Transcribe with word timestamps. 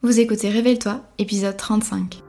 Vous 0.00 0.20
écoutez 0.20 0.48
Révèle-toi, 0.48 1.00
épisode 1.18 1.56
35. 1.56 2.22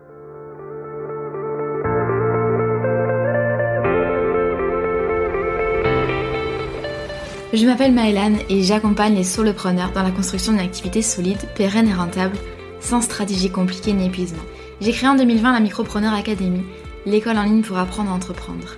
Je 7.53 7.65
m'appelle 7.67 7.91
Maëlan 7.91 8.37
et 8.49 8.63
j'accompagne 8.63 9.13
les 9.13 9.23
solopreneurs 9.23 9.91
dans 9.91 10.01
la 10.01 10.09
construction 10.09 10.53
d'une 10.53 10.61
activité 10.61 11.03
solide, 11.03 11.37
pérenne 11.53 11.87
et 11.87 11.93
rentable, 11.93 12.37
sans 12.79 13.01
stratégie 13.01 13.51
compliquée 13.51 13.93
ni 13.93 14.07
épuisement. 14.07 14.41
J'ai 14.81 14.91
créé 14.91 15.07
en 15.07 15.13
2020 15.13 15.53
la 15.53 15.59
Micropreneur 15.59 16.15
Academy, 16.15 16.63
l'école 17.05 17.37
en 17.37 17.43
ligne 17.43 17.61
pour 17.61 17.77
apprendre 17.77 18.09
à 18.09 18.15
entreprendre. 18.15 18.77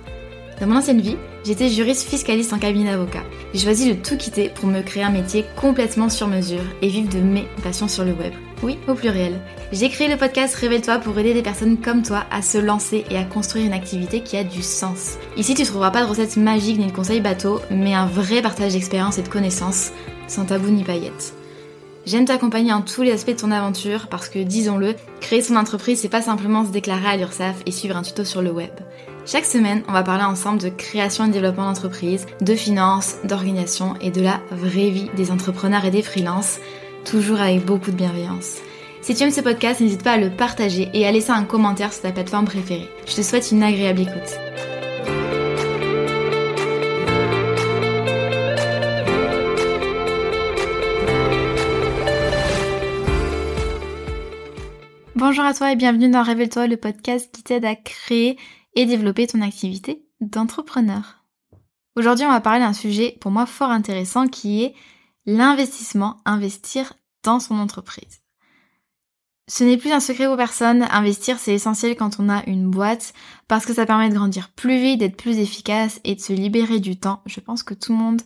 Dans 0.60 0.66
mon 0.66 0.76
ancienne 0.76 1.00
vie, 1.00 1.16
j'étais 1.46 1.70
juriste 1.70 2.06
fiscaliste 2.06 2.52
en 2.52 2.58
cabinet 2.58 2.90
d'avocat. 2.90 3.24
J'ai 3.54 3.60
choisi 3.60 3.88
de 3.88 3.98
tout 3.98 4.18
quitter 4.18 4.50
pour 4.50 4.68
me 4.68 4.82
créer 4.82 5.04
un 5.04 5.10
métier 5.10 5.46
complètement 5.56 6.10
sur 6.10 6.28
mesure 6.28 6.60
et 6.82 6.88
vivre 6.88 7.08
de 7.08 7.20
mes 7.20 7.46
passions 7.62 7.88
sur 7.88 8.04
le 8.04 8.12
web. 8.12 8.34
Oui, 8.62 8.78
au 8.86 8.94
pluriel. 8.94 9.40
J'ai 9.72 9.88
créé 9.88 10.06
le 10.06 10.16
podcast 10.16 10.54
Révèle-toi 10.54 10.98
pour 10.98 11.18
aider 11.18 11.34
des 11.34 11.42
personnes 11.42 11.78
comme 11.78 12.02
toi 12.02 12.24
à 12.30 12.42
se 12.42 12.58
lancer 12.58 13.04
et 13.10 13.16
à 13.16 13.24
construire 13.24 13.66
une 13.66 13.72
activité 13.72 14.20
qui 14.20 14.36
a 14.36 14.44
du 14.44 14.62
sens. 14.62 15.16
Ici, 15.36 15.54
tu 15.54 15.64
trouveras 15.64 15.90
pas 15.90 16.04
de 16.04 16.08
recettes 16.08 16.36
magiques 16.36 16.78
ni 16.78 16.86
de 16.86 16.92
conseils 16.92 17.20
bateaux, 17.20 17.60
mais 17.70 17.92
un 17.92 18.06
vrai 18.06 18.40
partage 18.40 18.74
d'expérience 18.74 19.18
et 19.18 19.22
de 19.22 19.28
connaissances, 19.28 19.90
sans 20.28 20.44
tabou 20.44 20.68
ni 20.68 20.84
paillettes. 20.84 21.34
J'aime 22.06 22.24
t'accompagner 22.24 22.72
en 22.72 22.82
tous 22.82 23.02
les 23.02 23.10
aspects 23.10 23.30
de 23.30 23.40
ton 23.40 23.50
aventure 23.50 24.06
parce 24.08 24.28
que, 24.28 24.38
disons-le, 24.38 24.94
créer 25.20 25.42
son 25.42 25.56
entreprise, 25.56 26.00
c'est 26.00 26.08
pas 26.08 26.22
simplement 26.22 26.64
se 26.64 26.70
déclarer 26.70 27.06
à 27.06 27.16
l'URSSAF 27.16 27.62
et 27.66 27.72
suivre 27.72 27.96
un 27.96 28.02
tuto 28.02 28.24
sur 28.24 28.42
le 28.42 28.52
web. 28.52 28.70
Chaque 29.26 29.44
semaine, 29.44 29.82
on 29.88 29.92
va 29.92 30.02
parler 30.04 30.24
ensemble 30.24 30.60
de 30.60 30.68
création 30.68 31.24
et 31.24 31.30
développement 31.30 31.66
d'entreprise, 31.66 32.26
de 32.40 32.54
finances, 32.54 33.16
d'organisation 33.24 33.94
et 34.00 34.10
de 34.10 34.20
la 34.20 34.40
vraie 34.50 34.90
vie 34.90 35.10
des 35.16 35.30
entrepreneurs 35.32 35.84
et 35.84 35.92
des 35.92 36.02
freelances, 36.02 36.58
toujours 37.04 37.40
avec 37.40 37.64
beaucoup 37.64 37.90
de 37.90 37.96
bienveillance. 37.96 38.58
Si 39.00 39.14
tu 39.14 39.22
aimes 39.22 39.30
ce 39.30 39.40
podcast, 39.40 39.80
n'hésite 39.80 40.04
pas 40.04 40.12
à 40.12 40.18
le 40.18 40.30
partager 40.30 40.88
et 40.94 41.06
à 41.06 41.12
laisser 41.12 41.32
un 41.32 41.44
commentaire 41.44 41.92
sur 41.92 42.02
ta 42.02 42.12
plateforme 42.12 42.44
préférée. 42.44 42.88
Je 43.06 43.16
te 43.16 43.22
souhaite 43.22 43.50
une 43.50 43.62
agréable 43.62 44.00
écoute. 44.00 44.38
Bonjour 55.16 55.44
à 55.44 55.54
toi 55.54 55.72
et 55.72 55.76
bienvenue 55.76 56.10
dans 56.10 56.22
Révèle-toi, 56.22 56.66
le 56.66 56.76
podcast 56.76 57.32
qui 57.32 57.42
t'aide 57.42 57.64
à 57.64 57.74
créer 57.74 58.36
et 58.74 58.86
développer 58.86 59.26
ton 59.26 59.40
activité 59.40 60.04
d'entrepreneur. 60.20 61.24
Aujourd'hui, 61.96 62.24
on 62.24 62.30
va 62.30 62.40
parler 62.40 62.60
d'un 62.60 62.72
sujet 62.72 63.16
pour 63.20 63.30
moi 63.30 63.46
fort 63.46 63.70
intéressant 63.70 64.26
qui 64.26 64.62
est 64.62 64.74
l'investissement, 65.26 66.16
investir 66.24 66.94
dans 67.22 67.40
son 67.40 67.58
entreprise. 67.58 68.22
Ce 69.48 69.64
n'est 69.64 69.76
plus 69.76 69.92
un 69.92 70.00
secret 70.00 70.26
pour 70.26 70.36
personne, 70.36 70.86
investir 70.90 71.38
c'est 71.38 71.54
essentiel 71.54 71.96
quand 71.96 72.20
on 72.20 72.28
a 72.28 72.44
une 72.46 72.70
boîte 72.70 73.12
parce 73.48 73.66
que 73.66 73.74
ça 73.74 73.86
permet 73.86 74.08
de 74.08 74.14
grandir 74.14 74.50
plus 74.50 74.78
vite, 74.78 75.00
d'être 75.00 75.16
plus 75.16 75.38
efficace 75.38 76.00
et 76.04 76.14
de 76.14 76.20
se 76.20 76.32
libérer 76.32 76.78
du 76.80 76.96
temps. 76.96 77.22
Je 77.26 77.40
pense 77.40 77.62
que 77.62 77.74
tout 77.74 77.92
le 77.92 77.98
monde 77.98 78.22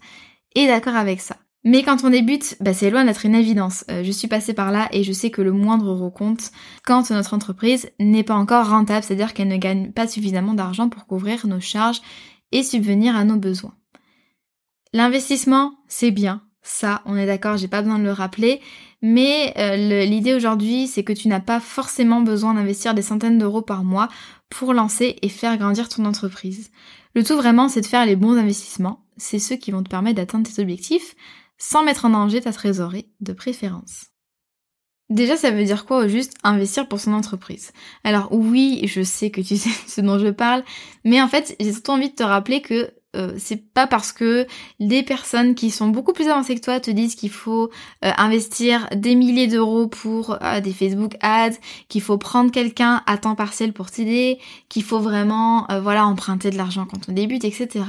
est 0.55 0.66
d'accord 0.66 0.94
avec 0.94 1.20
ça. 1.20 1.36
Mais 1.64 1.83
quand 1.83 2.05
on 2.05 2.11
débute, 2.11 2.56
bah 2.61 2.75
c'est 2.75 2.91
loin 2.91 3.05
d'être 3.05 3.27
une 3.27 3.34
évidence. 3.34 3.84
Euh, 3.91 4.05
je 4.05 4.12
suis 4.12 4.28
passée 4.28 4.55
par 4.55 4.70
là 4.70 4.88
et 4.92 5.03
je 5.03 5.12
sais 5.12 5.31
que 5.31 5.42
le 5.42 5.50
moindre 5.50 5.91
euro 5.91 6.10
compte 6.10 6.53
quand 6.84 7.10
notre 7.10 7.34
entreprise 7.34 7.91
n'est 7.98 8.22
pas 8.22 8.36
encore 8.36 8.69
rentable, 8.69 9.03
c'est-à-dire 9.03 9.34
qu'elle 9.34 9.48
ne 9.48 9.56
gagne 9.56 9.91
pas 9.91 10.06
suffisamment 10.06 10.55
d'argent 10.55 10.88
pour 10.88 11.06
couvrir 11.06 11.47
nos 11.48 11.58
charges 11.58 12.03
et 12.53 12.62
subvenir 12.62 13.16
à 13.16 13.25
nos 13.25 13.34
besoins. 13.34 13.75
L'investissement, 14.92 15.72
c'est 15.88 16.12
bien. 16.12 16.42
Ça, 16.62 17.03
on 17.05 17.16
est 17.16 17.27
d'accord, 17.27 17.56
j'ai 17.56 17.66
pas 17.66 17.83
besoin 17.83 17.98
de 17.98 18.05
le 18.05 18.12
rappeler. 18.12 18.60
Mais 19.02 19.52
euh, 19.58 20.05
l'idée 20.05 20.34
aujourd'hui, 20.34 20.86
c'est 20.86 21.05
que 21.05 21.12
tu 21.12 21.28
n'as 21.28 21.41
pas 21.41 21.61
forcément 21.61 22.22
besoin 22.22 22.55
d'investir 22.55 22.94
des 22.94 23.03
centaines 23.03 23.38
d'euros 23.38 23.62
par 23.62 23.84
mois 23.84 24.08
pour 24.48 24.72
lancer 24.72 25.16
et 25.22 25.28
faire 25.28 25.56
grandir 25.58 25.88
ton 25.88 26.05
entreprise. 26.05 26.70
Le 27.14 27.22
tout 27.25 27.36
vraiment, 27.36 27.69
c'est 27.69 27.83
de 27.83 27.86
faire 27.86 28.06
les 28.06 28.16
bons 28.16 28.36
investissements. 28.36 29.04
C'est 29.16 29.38
ceux 29.38 29.56
qui 29.56 29.71
vont 29.71 29.82
te 29.82 29.91
permettre 29.91 30.16
d'atteindre 30.16 30.48
tes 30.48 30.60
objectifs 30.60 31.15
sans 31.59 31.82
mettre 31.82 32.04
en 32.04 32.10
danger 32.10 32.41
ta 32.41 32.53
trésorerie 32.53 33.09
de 33.21 33.32
préférence. 33.32 34.06
Déjà, 35.09 35.37
ça 35.37 35.53
veut 35.53 35.65
dire 35.65 35.87
quoi 35.87 36.04
au 36.04 36.09
juste 36.09 36.34
investir 36.42 36.88
pour 36.88 36.98
son 36.98 37.12
entreprise? 37.12 37.72
Alors 38.03 38.28
oui, 38.32 38.82
je 38.87 39.03
sais 39.03 39.31
que 39.31 39.41
tu 39.41 39.56
sais 39.56 39.71
ce 39.87 40.00
dont 40.00 40.19
je 40.19 40.28
parle, 40.28 40.65
mais 41.04 41.22
en 41.22 41.28
fait, 41.28 41.54
j'ai 41.60 41.72
surtout 41.72 41.92
envie 41.92 42.10
de 42.10 42.15
te 42.15 42.25
rappeler 42.25 42.60
que 42.60 42.91
euh, 43.16 43.34
c'est 43.38 43.72
pas 43.72 43.87
parce 43.87 44.12
que 44.12 44.47
des 44.78 45.03
personnes 45.03 45.54
qui 45.54 45.71
sont 45.71 45.88
beaucoup 45.88 46.12
plus 46.12 46.28
avancées 46.28 46.54
que 46.54 46.60
toi 46.60 46.81
te 46.81 46.91
disent 46.91 47.15
qu'il 47.15 47.31
faut 47.31 47.71
euh, 48.04 48.12
investir 48.19 48.88
des 48.94 49.15
milliers 49.15 49.47
d'euros 49.47 49.87
pour 49.87 50.38
euh, 50.43 50.60
des 50.60 50.72
Facebook 50.72 51.16
ads, 51.21 51.56
qu'il 51.88 52.03
faut 52.03 52.19
prendre 52.19 52.50
quelqu'un 52.50 53.03
à 53.06 53.19
temps 53.19 53.34
partiel 53.34 53.72
pour 53.72 53.91
t'aider, 53.91 54.38
qu'il 54.69 54.82
faut 54.82 55.00
vraiment 55.00 55.66
voilà 55.82 56.06
emprunter 56.06 56.50
de 56.50 56.56
l'argent 56.56 56.87
quand 56.87 57.09
on 57.09 57.12
débute, 57.12 57.44
etc. 57.44 57.84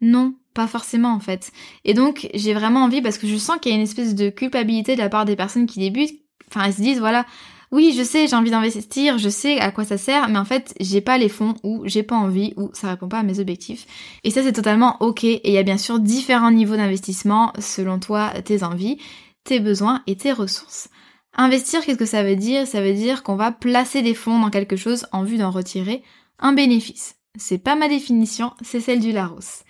Non, 0.00 0.34
pas 0.54 0.66
forcément 0.66 1.12
en 1.12 1.20
fait. 1.20 1.52
Et 1.84 1.94
donc 1.94 2.28
j'ai 2.34 2.54
vraiment 2.54 2.84
envie 2.84 3.02
parce 3.02 3.18
que 3.18 3.26
je 3.26 3.36
sens 3.36 3.58
qu'il 3.60 3.72
y 3.72 3.74
a 3.74 3.78
une 3.78 3.84
espèce 3.84 4.14
de 4.14 4.30
culpabilité 4.30 4.94
de 4.94 5.00
la 5.00 5.08
part 5.08 5.24
des 5.24 5.36
personnes 5.36 5.66
qui 5.66 5.80
débutent. 5.80 6.20
Enfin 6.48 6.66
elles 6.66 6.74
se 6.74 6.82
disent 6.82 6.98
voilà, 6.98 7.26
oui 7.74 7.92
je 7.98 8.04
sais 8.04 8.28
j'ai 8.28 8.36
envie 8.36 8.52
d'investir, 8.52 9.18
je 9.18 9.28
sais 9.28 9.58
à 9.58 9.72
quoi 9.72 9.84
ça 9.84 9.98
sert, 9.98 10.28
mais 10.28 10.38
en 10.38 10.44
fait 10.44 10.72
j'ai 10.78 11.00
pas 11.00 11.18
les 11.18 11.28
fonds 11.28 11.56
ou 11.64 11.82
j'ai 11.86 12.04
pas 12.04 12.14
envie 12.14 12.54
ou 12.56 12.70
ça 12.72 12.90
répond 12.90 13.08
pas 13.08 13.18
à 13.18 13.22
mes 13.24 13.40
objectifs. 13.40 13.86
Et 14.22 14.30
ça 14.30 14.44
c'est 14.44 14.52
totalement 14.52 14.96
ok. 15.00 15.24
Et 15.24 15.40
il 15.42 15.52
y 15.52 15.58
a 15.58 15.64
bien 15.64 15.76
sûr 15.76 15.98
différents 15.98 16.52
niveaux 16.52 16.76
d'investissement 16.76 17.52
selon 17.58 17.98
toi, 17.98 18.30
tes 18.44 18.62
envies, 18.62 18.98
tes 19.42 19.58
besoins 19.58 20.02
et 20.06 20.14
tes 20.14 20.30
ressources. 20.30 20.88
Investir, 21.36 21.84
qu'est-ce 21.84 21.98
que 21.98 22.06
ça 22.06 22.22
veut 22.22 22.36
dire? 22.36 22.64
Ça 22.68 22.80
veut 22.80 22.94
dire 22.94 23.24
qu'on 23.24 23.34
va 23.34 23.50
placer 23.50 24.02
des 24.02 24.14
fonds 24.14 24.38
dans 24.38 24.50
quelque 24.50 24.76
chose 24.76 25.06
en 25.10 25.24
vue 25.24 25.38
d'en 25.38 25.50
retirer 25.50 26.04
un 26.38 26.52
bénéfice. 26.52 27.16
C'est 27.36 27.58
pas 27.58 27.74
ma 27.74 27.88
définition, 27.88 28.52
c'est 28.62 28.80
celle 28.80 29.00
du 29.00 29.10
Larousse. 29.10 29.64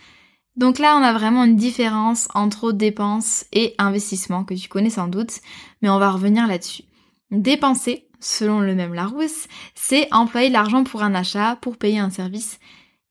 Donc 0.57 0.79
là, 0.79 0.95
on 0.99 1.03
a 1.03 1.15
vraiment 1.15 1.45
une 1.45 1.57
différence 1.57 2.29
entre 2.35 2.71
dépenses 2.71 3.47
et 3.53 3.75
investissements 3.79 4.45
que 4.45 4.53
tu 4.53 4.69
connais 4.69 4.91
sans 4.91 5.09
doute, 5.09 5.41
mais 5.81 5.89
on 5.89 5.99
va 5.99 6.11
revenir 6.11 6.47
là-dessus. 6.47 6.85
Dépenser, 7.31 8.09
selon 8.21 8.61
le 8.61 8.75
même 8.75 8.95
Larousse, 8.95 9.49
c'est 9.75 10.09
employer 10.13 10.49
de 10.49 10.55
l'argent 10.55 10.85
pour 10.85 11.03
un 11.03 11.15
achat, 11.15 11.57
pour 11.61 11.77
payer 11.77 11.99
un 11.99 12.11
service, 12.11 12.59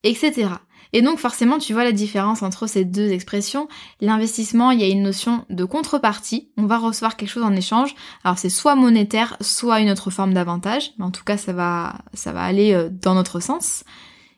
etc. 0.04 0.50
Et 0.94 1.02
donc 1.02 1.18
forcément, 1.18 1.58
tu 1.58 1.74
vois 1.74 1.84
la 1.84 1.92
différence 1.92 2.44
entre 2.44 2.68
ces 2.68 2.86
deux 2.86 3.10
expressions. 3.10 3.68
L'investissement, 4.00 4.70
il 4.70 4.80
y 4.80 4.84
a 4.84 4.88
une 4.88 5.02
notion 5.02 5.44
de 5.50 5.66
contrepartie. 5.66 6.52
On 6.56 6.68
va 6.68 6.78
recevoir 6.78 7.18
quelque 7.18 7.30
chose 7.30 7.44
en 7.44 7.56
échange. 7.56 7.96
Alors 8.24 8.38
c'est 8.38 8.50
soit 8.50 8.76
monétaire, 8.76 9.36
soit 9.42 9.80
une 9.80 9.90
autre 9.90 10.12
forme 10.12 10.36
d'avantage. 10.36 10.92
Mais 10.98 11.06
en 11.06 11.12
tout 11.12 11.24
cas, 11.24 11.38
ça 11.38 11.52
va, 11.52 11.96
ça 12.14 12.32
va 12.32 12.44
aller 12.44 12.74
euh, 12.74 12.90
dans 12.92 13.16
notre 13.16 13.40
sens. 13.40 13.84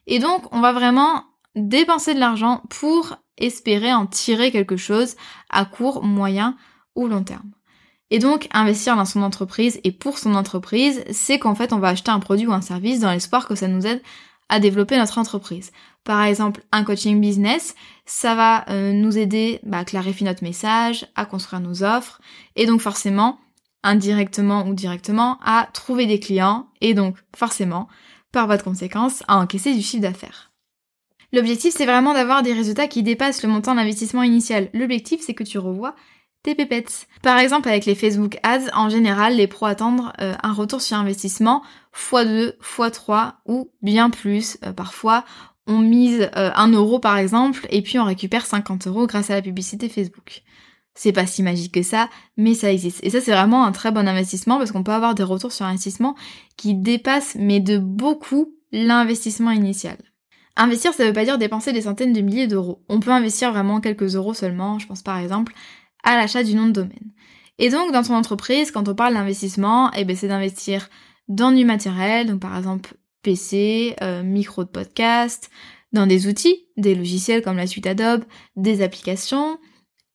Et 0.08 0.20
donc, 0.20 0.44
on 0.54 0.62
va 0.62 0.72
vraiment 0.72 1.26
dépenser 1.56 2.14
de 2.14 2.20
l'argent 2.20 2.64
pour 2.70 3.18
espérer 3.38 3.94
en 3.94 4.06
tirer 4.06 4.52
quelque 4.52 4.78
chose 4.78 5.16
à 5.50 5.66
court, 5.66 6.04
moyen 6.04 6.56
ou 6.96 7.08
long 7.08 7.24
terme. 7.24 7.52
Et 8.12 8.20
donc, 8.20 8.48
investir 8.52 8.96
dans 8.96 9.06
son 9.06 9.24
entreprise 9.24 9.80
et 9.84 9.92
pour 9.92 10.20
son 10.20 10.36
entreprise, 10.36 11.04
c'est 11.12 11.40
qu'en 11.40 11.56
fait, 11.56 11.74
on 11.74 11.80
va 11.80 11.90
acheter 11.90 12.12
un 12.12 12.20
produit 12.20 12.46
ou 12.46 12.54
un 12.54 12.62
service 12.62 13.00
dans 13.00 13.12
l'espoir 13.12 13.48
que 13.48 13.56
ça 13.56 13.68
nous 13.68 13.86
aide 13.88 14.02
à 14.48 14.60
développer 14.60 14.98
notre 14.98 15.18
entreprise. 15.18 15.72
Par 16.04 16.24
exemple, 16.24 16.62
un 16.72 16.84
coaching 16.84 17.20
business, 17.20 17.74
ça 18.06 18.36
va 18.36 18.70
euh, 18.70 18.94
nous 18.94 19.18
aider 19.18 19.60
bah, 19.64 19.80
à 19.80 19.86
clarifier 19.86 20.26
notre 20.26 20.44
message, 20.44 21.08
à 21.16 21.26
construire 21.26 21.62
nos 21.62 21.84
offres, 21.84 22.22
et 22.56 22.68
donc 22.68 22.82
forcément, 22.82 23.40
indirectement 23.82 24.68
ou 24.68 24.76
directement, 24.76 25.40
à 25.44 25.68
trouver 25.74 26.06
des 26.06 26.20
clients, 26.20 26.68
et 26.80 26.94
donc 26.94 27.18
forcément, 27.36 27.88
par 28.32 28.46
voie 28.46 28.58
de 28.58 28.64
conséquence, 28.64 29.24
à 29.28 29.38
encaisser 29.38 29.74
du 29.74 29.82
chiffre 29.82 30.04
d'affaires. 30.04 30.52
L'objectif, 31.34 31.74
c'est 31.76 31.86
vraiment 31.86 32.14
d'avoir 32.14 32.44
des 32.44 32.54
résultats 32.54 32.88
qui 32.88 33.02
dépassent 33.02 33.42
le 33.42 33.50
montant 33.50 33.74
d'investissement 33.74 34.24
initial. 34.24 34.70
L'objectif, 34.74 35.22
c'est 35.22 35.34
que 35.34 35.44
tu 35.44 35.58
revois 35.58 35.96
Par 37.22 37.40
exemple, 37.40 37.70
avec 37.70 37.86
les 37.86 37.96
Facebook 37.96 38.38
Ads, 38.44 38.70
en 38.74 38.90
général, 38.90 39.36
les 39.36 39.48
pros 39.48 39.66
attendent 39.66 40.12
euh, 40.22 40.36
un 40.44 40.54
retour 40.54 40.82
sur 40.82 40.98
investissement 40.98 41.64
x2, 41.94 42.54
x3 42.60 43.34
ou 43.46 43.72
bien 43.82 44.10
plus. 44.10 44.58
Euh, 44.64 44.72
parfois, 44.72 45.26
on 45.68 45.80
mise 45.80 46.30
1 46.34 46.74
euh, 46.74 46.76
euro 46.76 47.00
par 47.00 47.18
exemple 47.18 47.66
et 47.70 47.82
puis 47.82 47.98
on 47.98 48.04
récupère 48.04 48.46
50 48.46 48.88
euros 48.88 49.08
grâce 49.08 49.30
à 49.30 49.36
la 49.36 49.42
publicité 49.42 49.90
Facebook. 49.90 50.44
C'est 50.94 51.12
pas 51.12 51.26
si 51.26 51.44
magique 51.44 51.74
que 51.74 51.84
ça, 51.84 52.10
mais 52.38 52.54
ça 52.54 52.72
existe. 52.72 53.04
Et 53.04 53.10
ça, 53.10 53.20
c'est 53.20 53.32
vraiment 53.32 53.66
un 53.66 53.72
très 53.72 53.92
bon 53.92 54.08
investissement 54.08 54.58
parce 54.58 54.72
qu'on 54.72 54.84
peut 54.84 54.94
avoir 54.94 55.14
des 55.14 55.24
retours 55.24 55.52
sur 55.52 55.66
investissement 55.66 56.16
qui 56.56 56.74
dépassent, 56.74 57.36
mais 57.38 57.60
de 57.60 57.78
beaucoup, 57.78 58.54
l'investissement 58.72 59.52
initial. 59.52 59.98
Investir, 60.56 60.94
ça 60.94 61.06
veut 61.06 61.12
pas 61.12 61.26
dire 61.26 61.38
dépenser 61.38 61.74
des 61.74 61.82
centaines 61.82 62.14
de 62.14 62.22
milliers 62.22 62.48
d'euros. 62.48 62.82
On 62.88 63.02
peut 63.02 63.12
investir 63.12 63.52
vraiment 63.52 63.82
quelques 63.82 64.16
euros 64.16 64.34
seulement, 64.34 64.80
je 64.80 64.88
pense 64.88 65.02
par 65.02 65.18
exemple 65.18 65.54
à 66.06 66.16
l'achat 66.16 66.44
du 66.44 66.56
nom 66.56 66.68
de 66.68 66.72
domaine. 66.72 67.12
Et 67.58 67.70
donc, 67.70 67.92
dans 67.92 68.04
ton 68.04 68.16
entreprise, 68.16 68.72
quand 68.72 68.88
on 68.88 68.96
parle 68.96 69.14
d'investissement, 69.14 69.92
eh 69.94 70.06
ben, 70.06 70.16
c'est 70.16 70.28
d'investir 70.28 70.90
dans 71.28 71.52
du 71.52 71.66
matériel, 71.66 72.28
donc 72.28 72.40
par 72.40 72.58
exemple 72.58 72.96
PC, 73.22 73.96
euh, 74.02 74.24
micro 74.24 74.64
de 74.64 74.70
podcast, 74.70 75.50
dans 75.92 76.06
des 76.06 76.28
outils, 76.28 76.68
des 76.78 76.96
logiciels 76.96 77.42
comme 77.42 77.58
la 77.58 77.68
suite 77.68 77.88
Adobe, 77.88 78.24
des 78.56 78.84
applications, 78.84 79.58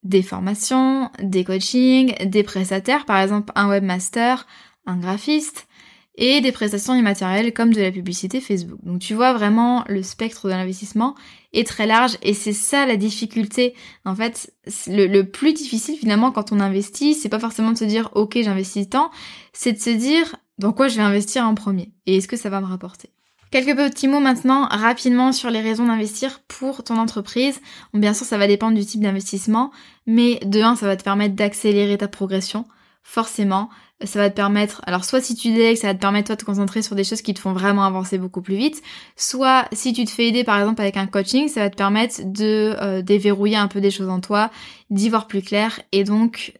des 0.03 0.21
formations, 0.21 1.09
des 1.21 1.43
coachings, 1.43 2.15
des 2.25 2.43
prestataires, 2.43 3.05
par 3.05 3.19
exemple 3.19 3.51
un 3.55 3.67
webmaster, 3.67 4.47
un 4.85 4.97
graphiste, 4.97 5.67
et 6.15 6.41
des 6.41 6.51
prestations 6.51 6.93
immatérielles 6.93 7.53
comme 7.53 7.73
de 7.73 7.81
la 7.81 7.91
publicité 7.91 8.41
Facebook. 8.41 8.79
Donc 8.83 8.99
tu 8.99 9.13
vois 9.13 9.33
vraiment 9.33 9.85
le 9.87 10.03
spectre 10.03 10.47
de 10.47 10.53
l'investissement 10.53 11.15
est 11.53 11.67
très 11.67 11.85
large 11.85 12.17
et 12.21 12.33
c'est 12.33 12.53
ça 12.53 12.85
la 12.85 12.97
difficulté. 12.97 13.73
En 14.05 14.15
fait, 14.15 14.53
le, 14.87 15.23
plus 15.23 15.53
difficile 15.53 15.97
finalement 15.97 16.31
quand 16.31 16.51
on 16.51 16.59
investit, 16.59 17.13
c'est 17.13 17.29
pas 17.29 17.39
forcément 17.39 17.71
de 17.71 17.77
se 17.77 17.85
dire 17.85 18.09
ok 18.13 18.37
j'investis 18.41 18.89
tant, 18.89 19.11
c'est 19.53 19.73
de 19.73 19.79
se 19.79 19.89
dire 19.89 20.35
dans 20.57 20.73
quoi 20.73 20.87
je 20.87 20.97
vais 20.97 21.03
investir 21.03 21.45
en 21.45 21.55
premier 21.55 21.91
et 22.05 22.17
est-ce 22.17 22.27
que 22.27 22.37
ça 22.37 22.49
va 22.49 22.61
me 22.61 22.67
rapporter? 22.67 23.09
Quelques 23.51 23.75
petits 23.75 24.07
mots 24.07 24.21
maintenant 24.21 24.65
rapidement 24.69 25.33
sur 25.33 25.49
les 25.49 25.59
raisons 25.59 25.85
d'investir 25.85 26.39
pour 26.47 26.85
ton 26.85 26.97
entreprise. 26.97 27.59
bien 27.93 28.13
sûr, 28.13 28.25
ça 28.25 28.37
va 28.37 28.47
dépendre 28.47 28.77
du 28.77 28.85
type 28.85 29.01
d'investissement, 29.01 29.71
mais 30.07 30.39
de 30.45 30.61
un, 30.61 30.77
ça 30.77 30.85
va 30.85 30.95
te 30.95 31.03
permettre 31.03 31.35
d'accélérer 31.35 31.97
ta 31.97 32.07
progression. 32.07 32.65
Forcément, 33.03 33.69
ça 34.03 34.19
va 34.19 34.29
te 34.29 34.35
permettre, 34.35 34.81
alors 34.85 35.05
soit 35.05 35.21
si 35.21 35.35
tu 35.35 35.51
délègues, 35.51 35.77
ça 35.77 35.87
va 35.87 35.93
te 35.93 35.99
permettre 35.99 36.27
toi 36.27 36.35
de 36.35 36.41
te 36.41 36.45
concentrer 36.45 36.81
sur 36.81 36.95
des 36.95 37.03
choses 37.03 37.21
qui 37.21 37.33
te 37.33 37.39
font 37.39 37.53
vraiment 37.53 37.83
avancer 37.83 38.17
beaucoup 38.17 38.41
plus 38.41 38.55
vite, 38.55 38.81
soit 39.15 39.67
si 39.71 39.93
tu 39.93 40.05
te 40.05 40.09
fais 40.09 40.27
aider 40.27 40.43
par 40.43 40.59
exemple 40.59 40.81
avec 40.81 40.97
un 40.97 41.07
coaching, 41.07 41.47
ça 41.47 41.61
va 41.61 41.69
te 41.69 41.75
permettre 41.75 42.21
de 42.25 42.75
euh, 42.81 43.01
déverrouiller 43.01 43.57
un 43.57 43.67
peu 43.67 43.81
des 43.81 43.91
choses 43.91 44.09
en 44.09 44.19
toi, 44.19 44.51
d'y 44.89 45.09
voir 45.09 45.27
plus 45.27 45.41
clair 45.41 45.81
et 45.91 46.03
donc 46.03 46.53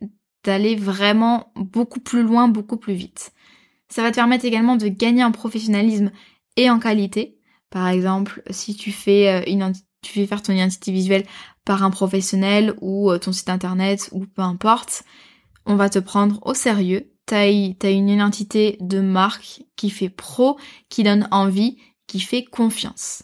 d'aller 0.43 0.75
vraiment 0.75 1.51
beaucoup 1.55 1.99
plus 1.99 2.23
loin, 2.23 2.47
beaucoup 2.47 2.77
plus 2.77 2.93
vite. 2.93 3.31
Ça 3.89 4.01
va 4.01 4.11
te 4.11 4.15
permettre 4.15 4.45
également 4.45 4.75
de 4.75 4.87
gagner 4.87 5.23
en 5.23 5.31
professionnalisme 5.31 6.11
et 6.55 6.69
en 6.69 6.79
qualité. 6.79 7.37
Par 7.69 7.87
exemple, 7.87 8.41
si 8.49 8.75
tu 8.75 8.91
fais 8.91 9.27
euh, 9.29 9.43
une 9.47 9.73
tu 10.01 10.13
fais 10.13 10.25
faire 10.25 10.41
ton 10.41 10.53
identité 10.53 10.91
visuelle 10.91 11.25
par 11.63 11.83
un 11.83 11.91
professionnel 11.91 12.73
ou 12.81 13.11
euh, 13.11 13.19
ton 13.19 13.31
site 13.31 13.49
internet 13.49 14.09
ou 14.11 14.25
peu 14.25 14.41
importe, 14.41 15.03
on 15.65 15.75
va 15.75 15.89
te 15.89 15.99
prendre 15.99 16.39
au 16.43 16.53
sérieux. 16.53 17.10
T'as 17.25 17.41
as 17.43 17.89
une 17.89 18.09
identité 18.09 18.77
de 18.81 18.99
marque 18.99 19.63
qui 19.75 19.89
fait 19.89 20.09
pro, 20.09 20.57
qui 20.89 21.03
donne 21.03 21.27
envie, 21.31 21.77
qui 22.07 22.19
fait 22.19 22.43
confiance. 22.43 23.23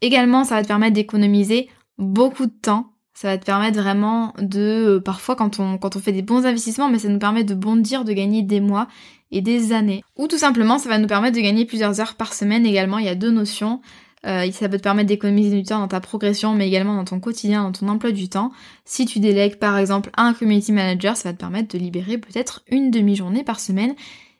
Également, 0.00 0.44
ça 0.44 0.56
va 0.56 0.62
te 0.62 0.68
permettre 0.68 0.94
d'économiser 0.94 1.68
beaucoup 1.98 2.46
de 2.46 2.52
temps 2.52 2.92
ça 3.22 3.28
va 3.28 3.38
te 3.38 3.44
permettre 3.44 3.78
vraiment 3.78 4.32
de, 4.40 4.96
euh, 4.96 5.00
parfois 5.00 5.36
quand 5.36 5.60
on, 5.60 5.78
quand 5.78 5.94
on 5.94 6.00
fait 6.00 6.10
des 6.10 6.22
bons 6.22 6.44
investissements, 6.44 6.88
mais 6.88 6.98
ça 6.98 7.08
nous 7.08 7.20
permet 7.20 7.44
de 7.44 7.54
bondir, 7.54 8.04
de 8.04 8.12
gagner 8.12 8.42
des 8.42 8.60
mois 8.60 8.88
et 9.30 9.42
des 9.42 9.72
années. 9.72 10.02
Ou 10.16 10.26
tout 10.26 10.38
simplement, 10.38 10.78
ça 10.78 10.88
va 10.88 10.98
nous 10.98 11.06
permettre 11.06 11.36
de 11.36 11.42
gagner 11.42 11.64
plusieurs 11.64 12.00
heures 12.00 12.14
par 12.14 12.34
semaine 12.34 12.66
également. 12.66 12.98
Il 12.98 13.04
y 13.04 13.10
a 13.10 13.14
deux 13.14 13.30
notions. 13.30 13.80
Euh, 14.26 14.50
ça 14.52 14.68
peut 14.68 14.76
te 14.76 14.82
permettre 14.82 15.08
d'économiser 15.08 15.56
du 15.56 15.64
temps 15.64 15.80
dans 15.80 15.88
ta 15.88 16.00
progression, 16.00 16.54
mais 16.54 16.68
également 16.68 16.94
dans 16.94 17.04
ton 17.04 17.20
quotidien, 17.20 17.64
dans 17.64 17.72
ton 17.72 17.88
emploi 17.88 18.12
du 18.12 18.28
temps. 18.28 18.52
Si 18.84 19.04
tu 19.04 19.18
délègues 19.18 19.56
par 19.56 19.76
exemple 19.78 20.10
un 20.16 20.32
community 20.32 20.72
manager, 20.72 21.16
ça 21.16 21.30
va 21.30 21.32
te 21.32 21.40
permettre 21.40 21.76
de 21.76 21.78
libérer 21.78 22.18
peut-être 22.18 22.62
une 22.68 22.90
demi-journée 22.90 23.42
par 23.42 23.58
semaine. 23.58 23.94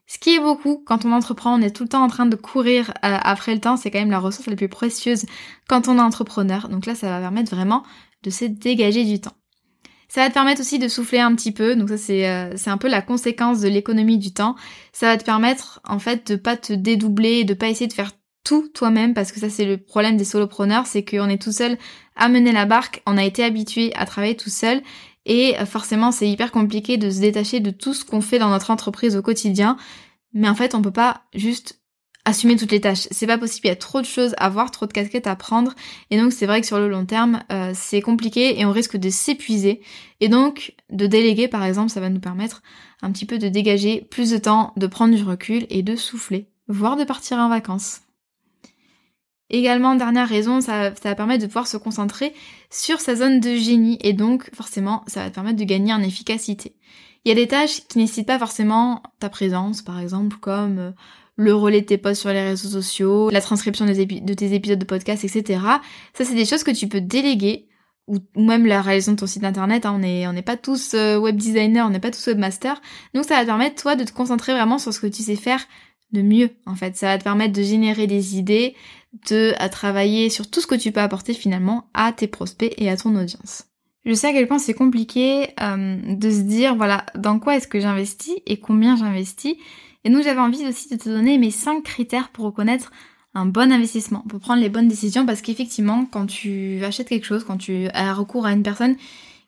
Ce 0.06 0.18
qui 0.18 0.34
est 0.34 0.40
beaucoup 0.40 0.82
quand 0.84 1.04
on 1.04 1.12
entreprend, 1.12 1.58
on 1.58 1.62
est 1.62 1.74
tout 1.74 1.84
le 1.84 1.88
temps 1.88 2.04
en 2.04 2.08
train 2.08 2.26
de 2.26 2.36
courir 2.36 2.90
euh, 2.90 3.16
après 3.22 3.54
le 3.54 3.60
temps, 3.60 3.76
c'est 3.76 3.90
quand 3.90 3.98
même 3.98 4.10
la 4.10 4.20
ressource 4.20 4.46
la 4.46 4.56
plus 4.56 4.68
précieuse 4.68 5.24
quand 5.68 5.88
on 5.88 5.96
est 5.96 6.02
entrepreneur. 6.02 6.68
Donc 6.68 6.86
là, 6.86 6.94
ça 6.94 7.08
va 7.08 7.20
permettre 7.20 7.54
vraiment 7.54 7.82
de 8.22 8.30
se 8.30 8.44
dégager 8.44 9.04
du 9.04 9.20
temps. 9.20 9.32
Ça 10.08 10.20
va 10.20 10.28
te 10.28 10.34
permettre 10.34 10.60
aussi 10.60 10.78
de 10.78 10.88
souffler 10.88 11.20
un 11.20 11.34
petit 11.34 11.52
peu, 11.52 11.74
donc 11.74 11.88
ça 11.88 11.96
c'est 11.96 12.28
euh, 12.28 12.54
un 12.66 12.76
peu 12.76 12.88
la 12.88 13.00
conséquence 13.00 13.60
de 13.60 13.68
l'économie 13.68 14.18
du 14.18 14.34
temps. 14.34 14.54
Ça 14.92 15.06
va 15.06 15.16
te 15.16 15.24
permettre 15.24 15.80
en 15.88 15.98
fait 15.98 16.30
de 16.30 16.36
pas 16.36 16.58
te 16.58 16.74
dédoubler, 16.74 17.44
de 17.44 17.54
pas 17.54 17.68
essayer 17.68 17.88
de 17.88 17.94
faire 17.94 18.12
tout 18.44 18.68
toi-même 18.68 19.14
parce 19.14 19.32
que 19.32 19.40
ça 19.40 19.50
c'est 19.50 19.64
le 19.64 19.78
problème 19.78 20.16
des 20.16 20.24
solopreneurs, 20.24 20.86
c'est 20.86 21.04
qu'on 21.04 21.28
est 21.28 21.40
tout 21.40 21.52
seul 21.52 21.78
à 22.16 22.28
mener 22.28 22.52
la 22.52 22.66
barque, 22.66 23.02
on 23.06 23.16
a 23.16 23.24
été 23.24 23.44
habitué 23.44 23.92
à 23.94 24.06
travailler 24.06 24.36
tout 24.36 24.50
seul 24.50 24.82
et 25.26 25.58
euh, 25.58 25.66
forcément 25.66 26.12
c'est 26.12 26.28
hyper 26.28 26.52
compliqué 26.52 26.96
de 26.96 27.10
se 27.10 27.20
détacher 27.20 27.60
de 27.60 27.70
tout 27.70 27.94
ce 27.94 28.04
qu'on 28.04 28.20
fait 28.20 28.38
dans 28.38 28.50
notre 28.50 28.70
entreprise 28.70 29.16
au 29.16 29.22
quotidien. 29.22 29.76
Mais 30.32 30.48
en 30.48 30.54
fait 30.54 30.74
on 30.74 30.82
peut 30.82 30.90
pas 30.90 31.22
juste 31.34 31.82
assumer 32.24 32.56
toutes 32.56 32.70
les 32.70 32.80
tâches. 32.80 33.08
C'est 33.10 33.26
pas 33.26 33.38
possible, 33.38 33.66
il 33.66 33.70
y 33.70 33.72
a 33.72 33.76
trop 33.76 34.00
de 34.00 34.06
choses 34.06 34.34
à 34.38 34.48
voir, 34.48 34.70
trop 34.70 34.86
de 34.86 34.92
casquettes 34.92 35.26
à 35.26 35.36
prendre. 35.36 35.74
Et 36.10 36.18
donc 36.18 36.32
c'est 36.32 36.46
vrai 36.46 36.60
que 36.60 36.66
sur 36.66 36.78
le 36.78 36.88
long 36.88 37.04
terme, 37.04 37.42
euh, 37.50 37.72
c'est 37.74 38.00
compliqué 38.00 38.60
et 38.60 38.64
on 38.64 38.72
risque 38.72 38.96
de 38.96 39.10
s'épuiser. 39.10 39.80
Et 40.20 40.28
donc 40.28 40.74
de 40.90 41.06
déléguer 41.06 41.48
par 41.48 41.64
exemple, 41.64 41.90
ça 41.90 42.00
va 42.00 42.08
nous 42.08 42.20
permettre 42.20 42.62
un 43.02 43.10
petit 43.10 43.26
peu 43.26 43.38
de 43.38 43.48
dégager 43.48 44.06
plus 44.10 44.30
de 44.30 44.38
temps, 44.38 44.72
de 44.76 44.86
prendre 44.86 45.14
du 45.14 45.22
recul 45.22 45.66
et 45.70 45.82
de 45.82 45.96
souffler, 45.96 46.48
voire 46.68 46.96
de 46.96 47.04
partir 47.04 47.38
en 47.38 47.48
vacances. 47.48 48.00
Également, 49.52 49.94
dernière 49.94 50.28
raison, 50.28 50.60
ça, 50.62 50.94
ça 50.94 51.10
va 51.10 51.14
permettre 51.14 51.42
de 51.42 51.46
pouvoir 51.46 51.66
se 51.66 51.76
concentrer 51.76 52.32
sur 52.70 53.00
sa 53.00 53.14
zone 53.14 53.38
de 53.38 53.54
génie 53.54 53.98
et 54.00 54.14
donc 54.14 54.50
forcément 54.54 55.04
ça 55.06 55.22
va 55.22 55.30
te 55.30 55.34
permettre 55.34 55.58
de 55.58 55.64
gagner 55.64 55.92
en 55.92 56.02
efficacité. 56.02 56.74
Il 57.24 57.28
y 57.28 57.32
a 57.32 57.34
des 57.34 57.46
tâches 57.46 57.86
qui 57.86 57.98
nécessitent 57.98 58.26
pas 58.26 58.38
forcément 58.38 59.02
ta 59.20 59.28
présence, 59.28 59.82
par 59.82 60.00
exemple 60.00 60.38
comme 60.40 60.78
euh, 60.78 60.90
le 61.36 61.54
relais 61.54 61.82
de 61.82 61.86
tes 61.86 61.98
posts 61.98 62.22
sur 62.22 62.30
les 62.30 62.42
réseaux 62.42 62.68
sociaux, 62.68 63.30
la 63.30 63.40
transcription 63.40 63.84
de 63.84 64.34
tes 64.34 64.54
épisodes 64.54 64.78
de 64.78 64.84
podcast, 64.84 65.24
etc. 65.24 65.60
Ça, 66.14 66.24
c'est 66.24 66.34
des 66.34 66.44
choses 66.44 66.64
que 66.64 66.70
tu 66.70 66.88
peux 66.88 67.00
déléguer 67.00 67.68
ou, 68.08 68.18
même 68.36 68.66
la 68.66 68.82
réalisation 68.82 69.12
de 69.12 69.18
ton 69.18 69.26
site 69.26 69.44
internet. 69.44 69.86
Hein. 69.86 69.92
on 69.94 69.98
n'est 69.98 70.26
on 70.26 70.32
n'est 70.32 70.42
pas 70.42 70.56
tous 70.56 70.94
euh, 70.94 71.18
web 71.18 71.36
designer, 71.36 71.86
on 71.86 71.90
n'est 71.90 72.00
pas 72.00 72.10
tous 72.10 72.26
webmaster. 72.26 72.80
Donc 73.14 73.24
ça 73.24 73.36
va 73.36 73.42
te 73.42 73.46
permettre, 73.46 73.80
toi, 73.80 73.96
de 73.96 74.04
te 74.04 74.12
concentrer 74.12 74.52
vraiment 74.52 74.78
sur 74.78 74.92
ce 74.92 75.00
que 75.00 75.06
tu 75.06 75.22
sais 75.22 75.36
faire 75.36 75.62
de 76.12 76.22
mieux, 76.22 76.50
en 76.66 76.74
fait. 76.74 76.96
Ça 76.96 77.06
va 77.06 77.18
te 77.18 77.24
permettre 77.24 77.54
de 77.54 77.62
générer 77.62 78.06
des 78.06 78.36
idées, 78.36 78.74
de 79.28 79.52
à 79.58 79.68
travailler 79.68 80.30
sur 80.30 80.50
tout 80.50 80.60
ce 80.60 80.66
que 80.66 80.74
tu 80.74 80.92
peux 80.92 81.00
apporter 81.00 81.34
finalement 81.34 81.88
à 81.94 82.12
tes 82.12 82.26
prospects 82.26 82.74
et 82.78 82.88
à 82.90 82.96
ton 82.96 83.14
audience. 83.16 83.64
Je 84.04 84.14
sais 84.14 84.28
à 84.28 84.32
quel 84.32 84.48
point 84.48 84.58
c'est 84.58 84.74
compliqué 84.74 85.50
euh, 85.60 85.96
de 86.16 86.30
se 86.30 86.40
dire, 86.40 86.74
voilà, 86.74 87.06
dans 87.14 87.38
quoi 87.38 87.56
est-ce 87.56 87.68
que 87.68 87.78
j'investis 87.78 88.34
et 88.46 88.58
combien 88.58 88.96
j'investis. 88.96 89.54
Et 90.04 90.10
donc 90.10 90.24
j'avais 90.24 90.40
envie 90.40 90.66
aussi 90.66 90.88
de 90.88 90.96
te 90.96 91.08
donner 91.08 91.38
mes 91.38 91.52
5 91.52 91.82
critères 91.82 92.30
pour 92.30 92.46
reconnaître 92.46 92.90
un 93.34 93.46
bon 93.46 93.72
investissement, 93.72 94.24
pour 94.28 94.40
prendre 94.40 94.60
les 94.60 94.68
bonnes 94.68 94.88
décisions, 94.88 95.24
parce 95.24 95.40
qu'effectivement, 95.40 96.04
quand 96.04 96.26
tu 96.26 96.84
achètes 96.84 97.08
quelque 97.08 97.24
chose, 97.24 97.44
quand 97.44 97.56
tu 97.56 97.88
as 97.94 98.12
recours 98.12 98.44
à 98.44 98.52
une 98.52 98.62
personne 98.62 98.96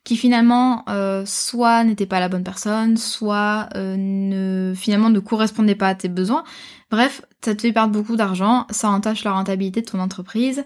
qui 0.04 0.16
finalement 0.16 0.84
euh, 0.88 1.24
soit 1.26 1.82
n'était 1.84 2.06
pas 2.06 2.20
la 2.20 2.28
bonne 2.28 2.44
personne, 2.44 2.96
soit 2.96 3.68
euh, 3.74 3.96
ne 3.98 4.74
finalement 4.76 5.10
ne 5.10 5.18
correspondait 5.18 5.74
pas 5.74 5.88
à 5.88 5.94
tes 5.94 6.08
besoins, 6.08 6.44
bref, 6.90 7.22
ça 7.42 7.54
te 7.54 7.62
fait 7.62 7.72
perdre 7.72 7.92
beaucoup 7.92 8.16
d'argent, 8.16 8.66
ça 8.70 8.90
entache 8.90 9.24
la 9.24 9.32
rentabilité 9.32 9.80
de 9.80 9.86
ton 9.90 10.00
entreprise, 10.00 10.64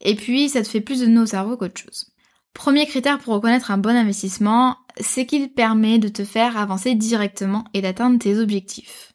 et 0.00 0.16
puis 0.16 0.48
ça 0.48 0.62
te 0.62 0.68
fait 0.68 0.80
plus 0.80 1.00
de 1.00 1.06
nos 1.06 1.26
cerveaux 1.26 1.56
qu'autre 1.56 1.80
chose. 1.80 2.10
Premier 2.52 2.86
critère 2.86 3.18
pour 3.18 3.34
reconnaître 3.34 3.70
un 3.70 3.78
bon 3.78 3.94
investissement, 3.94 4.76
c'est 5.00 5.24
qu'il 5.24 5.52
permet 5.52 5.98
de 5.98 6.08
te 6.08 6.24
faire 6.24 6.56
avancer 6.56 6.96
directement 6.96 7.64
et 7.74 7.80
d'atteindre 7.80 8.18
tes 8.18 8.38
objectifs. 8.38 9.12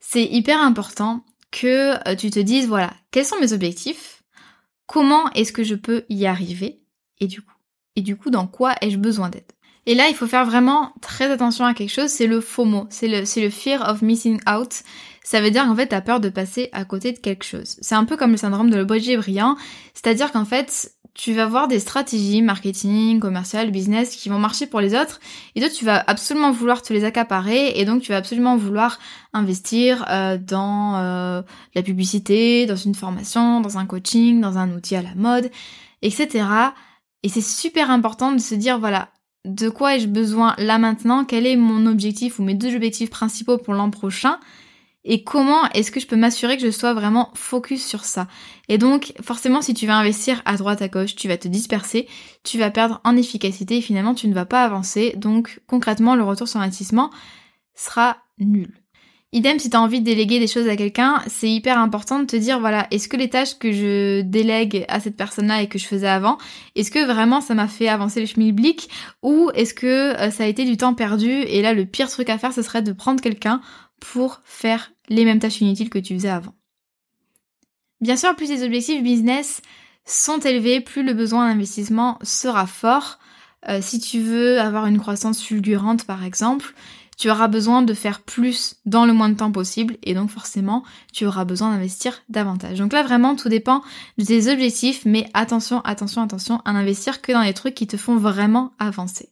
C'est 0.00 0.24
hyper 0.24 0.60
important 0.60 1.24
que 1.52 2.08
euh, 2.08 2.16
tu 2.16 2.30
te 2.30 2.40
dises, 2.40 2.66
voilà, 2.66 2.92
quels 3.10 3.24
sont 3.24 3.40
mes 3.40 3.52
objectifs? 3.52 4.22
Comment 4.86 5.30
est-ce 5.32 5.52
que 5.52 5.64
je 5.64 5.74
peux 5.74 6.04
y 6.08 6.26
arriver? 6.26 6.82
Et 7.20 7.26
du 7.26 7.42
coup, 7.42 7.55
et 7.96 8.02
du 8.02 8.16
coup, 8.16 8.30
dans 8.30 8.46
quoi 8.46 8.74
ai-je 8.80 8.98
besoin 8.98 9.30
d'aide? 9.30 9.44
Et 9.86 9.94
là, 9.94 10.08
il 10.08 10.14
faut 10.14 10.26
faire 10.26 10.44
vraiment 10.44 10.92
très 11.00 11.30
attention 11.30 11.64
à 11.64 11.72
quelque 11.72 11.92
chose, 11.92 12.10
c'est 12.10 12.26
le 12.26 12.40
FOMO, 12.40 12.86
c'est 12.90 13.06
le, 13.06 13.24
c'est 13.24 13.40
le 13.40 13.50
fear 13.50 13.88
of 13.88 14.02
missing 14.02 14.40
out. 14.50 14.82
Ça 15.22 15.40
veut 15.40 15.50
dire 15.50 15.64
qu'en 15.64 15.76
fait, 15.76 15.86
t'as 15.86 16.00
peur 16.00 16.20
de 16.20 16.28
passer 16.28 16.68
à 16.72 16.84
côté 16.84 17.12
de 17.12 17.18
quelque 17.18 17.44
chose. 17.44 17.76
C'est 17.80 17.94
un 17.94 18.04
peu 18.04 18.16
comme 18.16 18.32
le 18.32 18.36
syndrome 18.36 18.70
de 18.70 18.76
l'objet 18.76 19.16
brillant, 19.16 19.56
c'est-à-dire 19.94 20.32
qu'en 20.32 20.44
fait, 20.44 20.96
tu 21.16 21.32
vas 21.32 21.46
voir 21.46 21.66
des 21.66 21.78
stratégies 21.78 22.42
marketing, 22.42 23.20
commercial, 23.20 23.70
business 23.70 24.16
qui 24.16 24.28
vont 24.28 24.38
marcher 24.38 24.66
pour 24.66 24.80
les 24.80 24.94
autres 24.94 25.18
et 25.54 25.60
toi 25.60 25.70
tu 25.70 25.84
vas 25.86 26.04
absolument 26.06 26.50
vouloir 26.52 26.82
te 26.82 26.92
les 26.92 27.04
accaparer 27.04 27.72
et 27.74 27.86
donc 27.86 28.02
tu 28.02 28.12
vas 28.12 28.18
absolument 28.18 28.56
vouloir 28.56 28.98
investir 29.32 30.04
euh, 30.10 30.36
dans 30.36 30.96
euh, 30.96 31.42
la 31.74 31.82
publicité, 31.82 32.66
dans 32.66 32.76
une 32.76 32.94
formation, 32.94 33.62
dans 33.62 33.78
un 33.78 33.86
coaching, 33.86 34.42
dans 34.42 34.58
un 34.58 34.70
outil 34.72 34.94
à 34.94 35.02
la 35.02 35.14
mode, 35.14 35.50
etc. 36.02 36.44
Et 37.22 37.28
c'est 37.28 37.40
super 37.40 37.90
important 37.90 38.32
de 38.32 38.38
se 38.38 38.54
dire 38.54 38.78
voilà, 38.78 39.10
de 39.44 39.68
quoi 39.68 39.96
ai-je 39.96 40.08
besoin 40.08 40.54
là 40.58 40.78
maintenant, 40.78 41.24
quel 41.24 41.46
est 41.46 41.56
mon 41.56 41.86
objectif 41.86 42.38
ou 42.38 42.42
mes 42.42 42.54
deux 42.54 42.74
objectifs 42.74 43.10
principaux 43.10 43.58
pour 43.58 43.74
l'an 43.74 43.90
prochain? 43.90 44.38
Et 45.08 45.22
comment 45.22 45.70
est-ce 45.70 45.92
que 45.92 46.00
je 46.00 46.08
peux 46.08 46.16
m'assurer 46.16 46.56
que 46.56 46.64
je 46.64 46.70
sois 46.70 46.92
vraiment 46.92 47.30
focus 47.34 47.86
sur 47.86 48.04
ça? 48.04 48.26
Et 48.68 48.76
donc 48.76 49.12
forcément 49.22 49.62
si 49.62 49.72
tu 49.72 49.86
vas 49.86 49.96
investir 49.96 50.42
à 50.44 50.56
droite 50.56 50.82
à 50.82 50.88
gauche, 50.88 51.14
tu 51.14 51.28
vas 51.28 51.38
te 51.38 51.46
disperser, 51.46 52.08
tu 52.42 52.58
vas 52.58 52.72
perdre 52.72 53.00
en 53.04 53.16
efficacité 53.16 53.76
et 53.76 53.82
finalement 53.82 54.14
tu 54.14 54.26
ne 54.26 54.34
vas 54.34 54.46
pas 54.46 54.64
avancer. 54.64 55.14
Donc 55.16 55.60
concrètement 55.68 56.16
le 56.16 56.24
retour 56.24 56.48
sur 56.48 56.60
investissement 56.60 57.10
sera 57.76 58.16
nul. 58.38 58.74
Idem 59.36 59.58
si 59.58 59.68
tu 59.68 59.76
as 59.76 59.82
envie 59.82 60.00
de 60.00 60.06
déléguer 60.06 60.38
des 60.38 60.46
choses 60.46 60.66
à 60.66 60.76
quelqu'un, 60.76 61.22
c'est 61.26 61.50
hyper 61.50 61.78
important 61.78 62.20
de 62.20 62.24
te 62.24 62.36
dire 62.36 62.58
voilà, 62.58 62.86
est-ce 62.90 63.06
que 63.06 63.18
les 63.18 63.28
tâches 63.28 63.58
que 63.58 63.70
je 63.70 64.22
délègue 64.22 64.86
à 64.88 64.98
cette 64.98 65.14
personne-là 65.14 65.60
et 65.60 65.68
que 65.68 65.78
je 65.78 65.86
faisais 65.86 66.08
avant, 66.08 66.38
est-ce 66.74 66.90
que 66.90 67.04
vraiment 67.04 67.42
ça 67.42 67.52
m'a 67.52 67.68
fait 67.68 67.86
avancer 67.86 68.20
le 68.20 68.24
schmilblick 68.24 68.88
ou 69.22 69.50
est-ce 69.52 69.74
que 69.74 70.16
euh, 70.18 70.30
ça 70.30 70.44
a 70.44 70.46
été 70.46 70.64
du 70.64 70.78
temps 70.78 70.94
perdu 70.94 71.28
et 71.30 71.60
là 71.60 71.74
le 71.74 71.84
pire 71.84 72.08
truc 72.08 72.30
à 72.30 72.38
faire 72.38 72.54
ce 72.54 72.62
serait 72.62 72.80
de 72.80 72.92
prendre 72.92 73.20
quelqu'un 73.20 73.60
pour 74.00 74.40
faire 74.44 74.92
les 75.10 75.26
mêmes 75.26 75.38
tâches 75.38 75.60
inutiles 75.60 75.90
que 75.90 75.98
tu 75.98 76.14
faisais 76.14 76.30
avant. 76.30 76.54
Bien 78.00 78.16
sûr, 78.16 78.34
plus 78.36 78.48
les 78.48 78.62
objectifs 78.62 79.02
business 79.02 79.60
sont 80.06 80.38
élevés, 80.38 80.80
plus 80.80 81.02
le 81.02 81.12
besoin 81.12 81.46
d'investissement 81.46 82.18
sera 82.22 82.66
fort. 82.66 83.18
Euh, 83.68 83.80
si 83.82 84.00
tu 84.00 84.20
veux 84.20 84.58
avoir 84.58 84.86
une 84.86 84.98
croissance 84.98 85.42
fulgurante 85.42 86.04
par 86.04 86.24
exemple, 86.24 86.72
tu 87.16 87.30
auras 87.30 87.48
besoin 87.48 87.82
de 87.82 87.94
faire 87.94 88.20
plus 88.20 88.76
dans 88.84 89.06
le 89.06 89.12
moins 89.12 89.28
de 89.28 89.34
temps 89.34 89.52
possible 89.52 89.96
et 90.02 90.14
donc 90.14 90.30
forcément 90.30 90.84
tu 91.12 91.26
auras 91.26 91.44
besoin 91.44 91.70
d'investir 91.70 92.22
davantage. 92.28 92.78
Donc 92.78 92.92
là 92.92 93.02
vraiment 93.02 93.36
tout 93.36 93.48
dépend 93.48 93.82
de 94.18 94.24
tes 94.24 94.52
objectifs 94.52 95.04
mais 95.06 95.28
attention, 95.34 95.80
attention, 95.82 96.22
attention 96.22 96.60
à 96.64 96.72
n'investir 96.72 97.22
que 97.22 97.32
dans 97.32 97.42
les 97.42 97.54
trucs 97.54 97.74
qui 97.74 97.86
te 97.86 97.96
font 97.96 98.16
vraiment 98.16 98.72
avancer. 98.78 99.30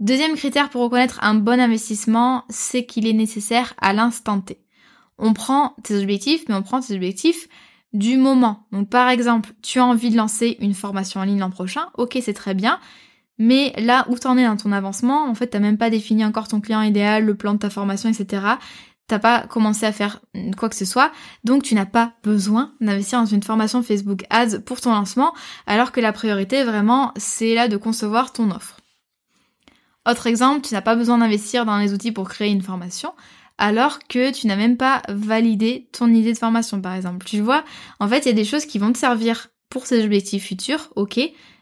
Deuxième 0.00 0.34
critère 0.34 0.70
pour 0.70 0.82
reconnaître 0.82 1.18
un 1.22 1.34
bon 1.34 1.60
investissement, 1.60 2.44
c'est 2.48 2.86
qu'il 2.86 3.06
est 3.06 3.12
nécessaire 3.12 3.74
à 3.78 3.92
l'instant 3.92 4.40
T. 4.40 4.58
On 5.18 5.34
prend 5.34 5.76
tes 5.82 5.94
objectifs, 6.00 6.44
mais 6.48 6.54
on 6.54 6.62
prend 6.62 6.80
tes 6.80 6.94
objectifs 6.94 7.48
du 7.92 8.16
moment. 8.16 8.66
Donc 8.72 8.88
par 8.88 9.10
exemple, 9.10 9.52
tu 9.60 9.78
as 9.78 9.84
envie 9.84 10.08
de 10.08 10.16
lancer 10.16 10.56
une 10.60 10.72
formation 10.72 11.20
en 11.20 11.24
ligne 11.24 11.40
l'an 11.40 11.50
prochain, 11.50 11.90
ok 11.98 12.18
c'est 12.22 12.32
très 12.32 12.54
bien, 12.54 12.80
mais 13.40 13.72
là 13.78 14.06
où 14.10 14.18
t'en 14.18 14.36
es 14.36 14.44
dans 14.44 14.58
ton 14.58 14.70
avancement, 14.70 15.26
en 15.26 15.34
fait 15.34 15.48
t'as 15.48 15.58
même 15.58 15.78
pas 15.78 15.88
défini 15.88 16.24
encore 16.26 16.46
ton 16.46 16.60
client 16.60 16.82
idéal, 16.82 17.24
le 17.24 17.34
plan 17.34 17.54
de 17.54 17.58
ta 17.58 17.70
formation, 17.70 18.10
etc. 18.10 18.44
T'as 19.08 19.18
pas 19.18 19.46
commencé 19.48 19.86
à 19.86 19.92
faire 19.92 20.20
quoi 20.58 20.68
que 20.68 20.76
ce 20.76 20.84
soit, 20.84 21.10
donc 21.42 21.62
tu 21.62 21.74
n'as 21.74 21.86
pas 21.86 22.12
besoin 22.22 22.74
d'investir 22.82 23.18
dans 23.18 23.26
une 23.26 23.42
formation 23.42 23.82
Facebook 23.82 24.24
Ads 24.28 24.60
pour 24.60 24.82
ton 24.82 24.92
lancement, 24.92 25.34
alors 25.66 25.90
que 25.90 26.00
la 26.00 26.12
priorité 26.12 26.64
vraiment 26.64 27.12
c'est 27.16 27.54
là 27.54 27.66
de 27.66 27.78
concevoir 27.78 28.32
ton 28.32 28.50
offre. 28.50 28.76
Autre 30.06 30.26
exemple, 30.26 30.66
tu 30.66 30.74
n'as 30.74 30.82
pas 30.82 30.94
besoin 30.94 31.16
d'investir 31.16 31.64
dans 31.64 31.78
les 31.78 31.94
outils 31.94 32.12
pour 32.12 32.28
créer 32.28 32.50
une 32.50 32.62
formation, 32.62 33.12
alors 33.56 34.00
que 34.00 34.32
tu 34.32 34.48
n'as 34.48 34.56
même 34.56 34.76
pas 34.76 35.02
validé 35.08 35.88
ton 35.92 36.08
idée 36.08 36.32
de 36.32 36.38
formation, 36.38 36.80
par 36.80 36.94
exemple. 36.94 37.26
Tu 37.26 37.40
vois, 37.40 37.64
en 38.00 38.08
fait, 38.08 38.20
il 38.20 38.26
y 38.26 38.30
a 38.30 38.34
des 38.34 38.44
choses 38.44 38.64
qui 38.64 38.78
vont 38.78 38.92
te 38.92 38.98
servir 38.98 39.48
pour 39.68 39.86
ces 39.86 40.04
objectifs 40.04 40.46
futurs, 40.46 40.90
ok, 40.96 41.20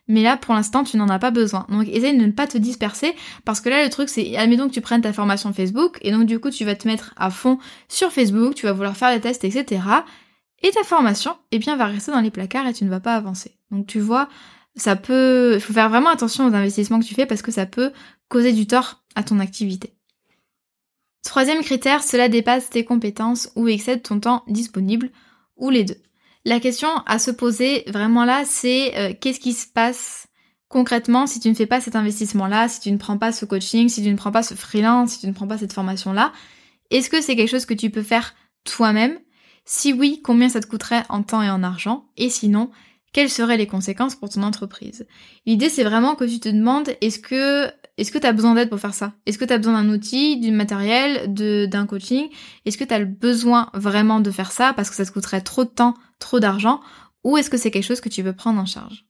mais 0.09 0.23
là, 0.23 0.37
pour 0.37 0.55
l'instant, 0.55 0.85
tu 0.85 0.97
n'en 0.97 1.09
as 1.09 1.19
pas 1.19 1.31
besoin. 1.31 1.67
Donc, 1.69 1.87
essaye 1.89 2.17
de 2.17 2.25
ne 2.25 2.33
pas 2.33 2.47
te 2.47 2.59
disperser, 2.59 3.15
parce 3.45 3.61
que 3.61 3.69
là, 3.69 3.85
le 3.85 3.91
truc, 3.91 4.09
c'est, 4.09 4.37
admettons 4.37 4.69
que 4.69 4.75
tu 4.75 4.81
prennes 4.81 5.03
ta 5.03 5.13
formation 5.13 5.53
Facebook, 5.53 5.99
et 6.01 6.11
donc, 6.11 6.27
du 6.27 6.41
coup, 6.41 6.51
tu 6.51 6.65
vas 6.65 6.75
te 6.75 6.89
mettre 6.89 7.13
à 7.17 7.31
fond 7.31 7.59
sur 7.89 8.11
Facebook, 8.11 8.55
tu 8.55 8.67
vas 8.67 8.73
vouloir 8.73 8.97
faire 8.97 9.15
des 9.15 9.21
tests, 9.21 9.45
etc. 9.45 9.83
Et 10.63 10.71
ta 10.71 10.83
formation, 10.83 11.37
eh 11.53 11.59
bien, 11.59 11.77
va 11.77 11.87
rester 11.87 12.11
dans 12.11 12.21
les 12.21 12.31
placards 12.31 12.67
et 12.67 12.73
tu 12.73 12.85
ne 12.85 12.91
vas 12.91 13.01
pas 13.01 13.15
avancer. 13.15 13.57
Donc, 13.71 13.87
tu 13.87 14.01
vois, 14.01 14.29
ça 14.75 14.97
peut, 14.97 15.53
il 15.55 15.61
faut 15.61 15.73
faire 15.73 15.89
vraiment 15.89 16.11
attention 16.11 16.47
aux 16.47 16.55
investissements 16.55 16.99
que 16.99 17.05
tu 17.05 17.15
fais 17.15 17.27
parce 17.27 17.43
que 17.43 17.53
ça 17.53 17.67
peut 17.67 17.93
causer 18.29 18.53
du 18.53 18.67
tort 18.67 19.03
à 19.15 19.23
ton 19.23 19.39
activité. 19.41 19.95
Troisième 21.23 21.63
critère, 21.63 22.03
cela 22.03 22.29
dépasse 22.29 22.71
tes 22.71 22.85
compétences 22.85 23.51
ou 23.55 23.69
excède 23.69 24.03
ton 24.03 24.19
temps 24.19 24.45
disponible, 24.49 25.11
ou 25.57 25.71
les 25.71 25.85
deux. 25.85 26.01
La 26.49 26.61
question 26.61 26.89
à 27.05 27.19
se 27.19 27.31
poser 27.31 27.85
vraiment 27.89 28.25
là, 28.25 28.45
c'est 28.47 28.97
euh, 28.97 29.13
qu'est-ce 29.13 29.39
qui 29.39 29.53
se 29.53 29.67
passe 29.67 30.29
concrètement 30.71 31.27
si 31.27 31.41
tu 31.41 31.51
ne 31.51 31.55
fais 31.55 31.67
pas 31.67 31.83
cet 31.83 31.95
investissement-là, 31.95 32.69
si 32.69 32.81
tu 32.81 32.91
ne 32.91 32.97
prends 32.97 33.19
pas 33.19 33.33
ce 33.33 33.45
coaching, 33.45 33.91
si 33.91 34.03
tu 34.03 34.11
ne 34.11 34.17
prends 34.17 34.33
pas 34.33 34.43
ce 34.43 34.55
freelance, 34.55 35.11
si 35.11 35.21
tu 35.21 35.27
ne 35.27 35.33
prends 35.33 35.47
pas 35.47 35.59
cette 35.59 35.75
formation-là? 35.75 36.33
Est-ce 36.91 37.11
que 37.11 37.21
c'est 37.21 37.37
quelque 37.37 37.51
chose 37.51 37.67
que 37.67 37.75
tu 37.75 37.91
peux 37.91 38.03
faire 38.03 38.35
toi-même? 38.65 39.19
Si 39.67 39.93
oui, 39.93 40.23
combien 40.25 40.49
ça 40.49 40.61
te 40.61 40.67
coûterait 40.67 41.03
en 41.11 41.23
temps 41.23 41.43
et 41.43 41.51
en 41.51 41.63
argent? 41.63 42.07
Et 42.17 42.31
sinon, 42.31 42.71
quelles 43.13 43.29
seraient 43.29 43.59
les 43.59 43.67
conséquences 43.67 44.15
pour 44.15 44.31
ton 44.31 44.43
entreprise? 44.43 45.07
L'idée 45.45 45.69
c'est 45.69 45.85
vraiment 45.85 46.15
que 46.15 46.25
tu 46.25 46.41
te 46.41 46.49
demandes 46.49 46.89
est-ce 47.03 47.19
que 47.19 47.71
est-ce 47.99 48.13
que 48.13 48.19
tu 48.19 48.27
as 48.27 48.33
besoin 48.33 48.55
d'aide 48.55 48.71
pour 48.71 48.79
faire 48.79 48.95
ça? 48.95 49.13
Est-ce 49.27 49.39
que 49.39 49.45
tu 49.45 49.53
as 49.53 49.59
besoin 49.59 49.83
d'un 49.83 49.91
outil, 49.91 50.39
du 50.39 50.53
matériel, 50.53 51.35
d'un 51.35 51.87
coaching? 51.87 52.29
Est-ce 52.65 52.79
que 52.79 52.85
tu 52.85 52.95
as 52.95 53.01
le 53.01 53.07
besoin 53.07 53.71
vraiment 53.75 54.21
de 54.21 54.31
faire 54.31 54.53
ça 54.53 54.73
parce 54.73 54.89
que 54.89 54.97
ça 54.97 55.05
te 55.05 55.11
coûterait 55.11 55.41
trop 55.41 55.65
de 55.65 55.69
temps, 55.69 55.95
trop 56.21 56.39
d'argent? 56.39 56.81
Ou 57.25 57.37
est-ce 57.37 57.51
que 57.51 57.57
c'est 57.57 57.73
quelque 57.73 57.85
chose 57.85 58.01
que 58.01 58.09
tu 58.09 58.23
veux 58.23 58.33
prendre 58.33 58.61
en 58.61 58.67
charge? 58.67 59.05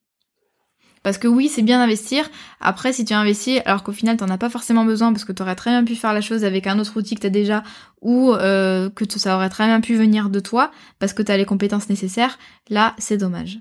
Parce 1.02 1.18
que 1.18 1.28
oui, 1.28 1.48
c'est 1.48 1.62
bien 1.62 1.78
d'investir. 1.78 2.28
Après, 2.60 2.92
si 2.94 3.04
tu 3.04 3.12
investis 3.12 3.60
alors 3.66 3.84
qu'au 3.84 3.92
final, 3.92 4.16
t'en 4.16 4.28
as 4.30 4.38
pas 4.38 4.50
forcément 4.50 4.84
besoin 4.86 5.12
parce 5.12 5.24
que 5.24 5.32
tu 5.32 5.42
aurais 5.42 5.54
très 5.54 5.70
bien 5.70 5.84
pu 5.84 5.94
faire 5.94 6.14
la 6.14 6.22
chose 6.22 6.44
avec 6.44 6.66
un 6.66 6.78
autre 6.78 6.96
outil 6.96 7.14
que 7.14 7.20
tu 7.20 7.26
as 7.26 7.30
déjà 7.30 7.62
ou 8.00 8.32
euh, 8.32 8.88
que 8.90 9.04
ça 9.18 9.36
aurait 9.36 9.50
très 9.50 9.66
bien 9.66 9.80
pu 9.80 9.96
venir 9.96 10.30
de 10.30 10.40
toi 10.40 10.70
parce 10.98 11.12
que 11.12 11.22
tu 11.22 11.30
as 11.30 11.36
les 11.36 11.44
compétences 11.44 11.88
nécessaires, 11.88 12.38
là, 12.68 12.94
c'est 12.98 13.18
dommage. 13.18 13.60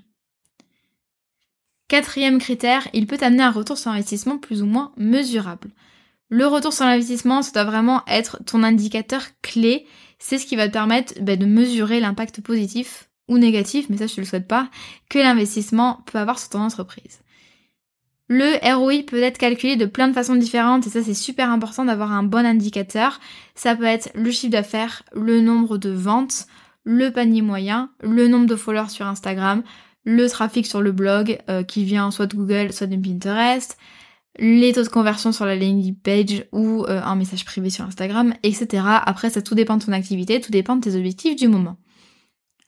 Quatrième 1.88 2.38
critère, 2.38 2.86
il 2.92 3.06
peut 3.06 3.16
amener 3.22 3.42
un 3.42 3.50
retour 3.50 3.78
sur 3.78 3.90
investissement 3.90 4.36
plus 4.36 4.62
ou 4.62 4.66
moins 4.66 4.92
mesurable. 4.98 5.70
Le 6.28 6.46
retour 6.46 6.74
sur 6.74 6.84
l'investissement, 6.84 7.40
ça 7.40 7.52
doit 7.52 7.70
vraiment 7.70 8.02
être 8.06 8.44
ton 8.44 8.62
indicateur 8.62 9.22
clé. 9.40 9.86
C'est 10.18 10.36
ce 10.36 10.44
qui 10.44 10.56
va 10.56 10.68
te 10.68 10.72
permettre 10.74 11.14
bah, 11.22 11.36
de 11.36 11.46
mesurer 11.46 12.00
l'impact 12.00 12.42
positif 12.42 13.08
ou 13.28 13.38
négatif, 13.38 13.86
mais 13.88 13.96
ça 13.96 14.06
je 14.06 14.14
te 14.14 14.20
le 14.20 14.26
souhaite 14.26 14.46
pas, 14.46 14.68
que 15.08 15.18
l'investissement 15.18 16.02
peut 16.04 16.18
avoir 16.18 16.38
sur 16.38 16.50
ton 16.50 16.60
entreprise. 16.60 17.20
Le 18.28 18.58
ROI 18.74 19.04
peut 19.06 19.22
être 19.22 19.38
calculé 19.38 19.76
de 19.76 19.86
plein 19.86 20.08
de 20.08 20.12
façons 20.12 20.36
différentes 20.36 20.86
et 20.86 20.90
ça 20.90 21.02
c'est 21.02 21.14
super 21.14 21.50
important 21.50 21.86
d'avoir 21.86 22.12
un 22.12 22.22
bon 22.22 22.44
indicateur. 22.44 23.20
Ça 23.54 23.74
peut 23.74 23.84
être 23.84 24.10
le 24.14 24.30
chiffre 24.30 24.52
d'affaires, 24.52 25.02
le 25.14 25.40
nombre 25.40 25.78
de 25.78 25.88
ventes, 25.88 26.46
le 26.84 27.10
panier 27.10 27.40
moyen, 27.40 27.90
le 28.02 28.28
nombre 28.28 28.46
de 28.46 28.56
followers 28.56 28.90
sur 28.90 29.06
Instagram, 29.06 29.62
le 30.08 30.26
trafic 30.26 30.66
sur 30.66 30.80
le 30.80 30.90
blog 30.90 31.38
euh, 31.50 31.62
qui 31.62 31.84
vient 31.84 32.10
soit 32.10 32.26
de 32.26 32.34
Google, 32.34 32.72
soit 32.72 32.86
de 32.86 32.96
Pinterest, 32.96 33.76
les 34.38 34.72
taux 34.72 34.82
de 34.82 34.88
conversion 34.88 35.32
sur 35.32 35.44
la 35.44 35.54
landing 35.54 35.94
page 35.96 36.46
ou 36.50 36.84
euh, 36.84 37.02
un 37.02 37.14
message 37.14 37.44
privé 37.44 37.68
sur 37.68 37.84
Instagram, 37.84 38.32
etc. 38.42 38.84
Après, 39.04 39.28
ça 39.28 39.42
tout 39.42 39.54
dépend 39.54 39.76
de 39.76 39.84
ton 39.84 39.92
activité, 39.92 40.40
tout 40.40 40.50
dépend 40.50 40.76
de 40.76 40.80
tes 40.80 40.96
objectifs 40.96 41.36
du 41.36 41.46
moment. 41.46 41.76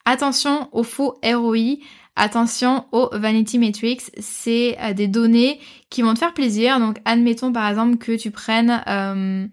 Attention 0.05 0.69
aux 0.73 0.83
faux 0.83 1.19
ROI, 1.25 1.79
attention 2.15 2.85
aux 2.93 3.09
vanity 3.13 3.59
metrics, 3.59 4.03
c'est 4.19 4.77
euh, 4.79 4.93
des 4.93 5.09
données 5.09 5.61
qui 5.89 6.03
vont 6.03 6.13
te 6.13 6.19
faire 6.19 6.35
plaisir. 6.35 6.79
Donc, 6.79 6.99
admettons 7.07 7.55
par 7.55 7.67
exemple 7.71 7.97
que 7.97 8.19
tu 8.19 8.31
prennes 8.31 9.51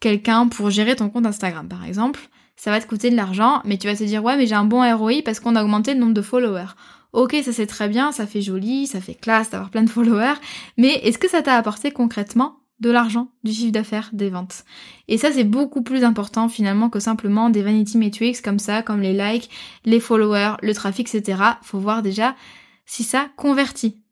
quelqu'un 0.00 0.48
pour 0.48 0.70
gérer 0.70 0.96
ton 0.96 1.08
compte 1.08 1.26
Instagram, 1.26 1.68
par 1.68 1.84
exemple. 1.84 2.18
Ça 2.56 2.72
va 2.72 2.80
te 2.80 2.88
coûter 2.88 3.10
de 3.10 3.16
l'argent, 3.16 3.62
mais 3.64 3.78
tu 3.78 3.86
vas 3.86 3.94
te 3.94 4.02
dire 4.02 4.24
ouais, 4.24 4.36
mais 4.36 4.48
j'ai 4.48 4.56
un 4.56 4.64
bon 4.64 4.82
ROI 4.96 5.22
parce 5.24 5.38
qu'on 5.38 5.54
a 5.54 5.62
augmenté 5.62 5.94
le 5.94 6.00
nombre 6.00 6.14
de 6.14 6.22
followers. 6.22 6.74
Ok, 7.12 7.36
ça 7.42 7.52
c'est 7.52 7.66
très 7.66 7.88
bien, 7.88 8.12
ça 8.12 8.26
fait 8.26 8.42
joli, 8.42 8.86
ça 8.86 9.00
fait 9.00 9.14
classe 9.14 9.50
d'avoir 9.50 9.70
plein 9.70 9.82
de 9.82 9.90
followers, 9.90 10.36
mais 10.76 10.94
est-ce 11.04 11.18
que 11.18 11.28
ça 11.28 11.42
t'a 11.42 11.56
apporté 11.56 11.90
concrètement 11.90 12.60
de 12.80 12.90
l'argent, 12.90 13.28
du 13.44 13.52
chiffre 13.52 13.72
d'affaires, 13.72 14.10
des 14.12 14.28
ventes? 14.28 14.64
Et 15.08 15.16
ça, 15.16 15.32
c'est 15.32 15.44
beaucoup 15.44 15.82
plus 15.82 16.04
important 16.04 16.48
finalement 16.48 16.90
que 16.90 17.00
simplement 17.00 17.48
des 17.48 17.62
vanity 17.62 17.96
metrics 17.96 18.42
comme 18.42 18.58
ça, 18.58 18.82
comme 18.82 19.00
les 19.00 19.14
likes, 19.14 19.48
les 19.84 20.00
followers, 20.00 20.56
le 20.62 20.74
trafic, 20.74 21.12
etc. 21.12 21.42
Faut 21.62 21.78
voir 21.78 22.02
déjà 22.02 22.36
si 22.84 23.04
ça 23.04 23.28
convertit. 23.36 24.02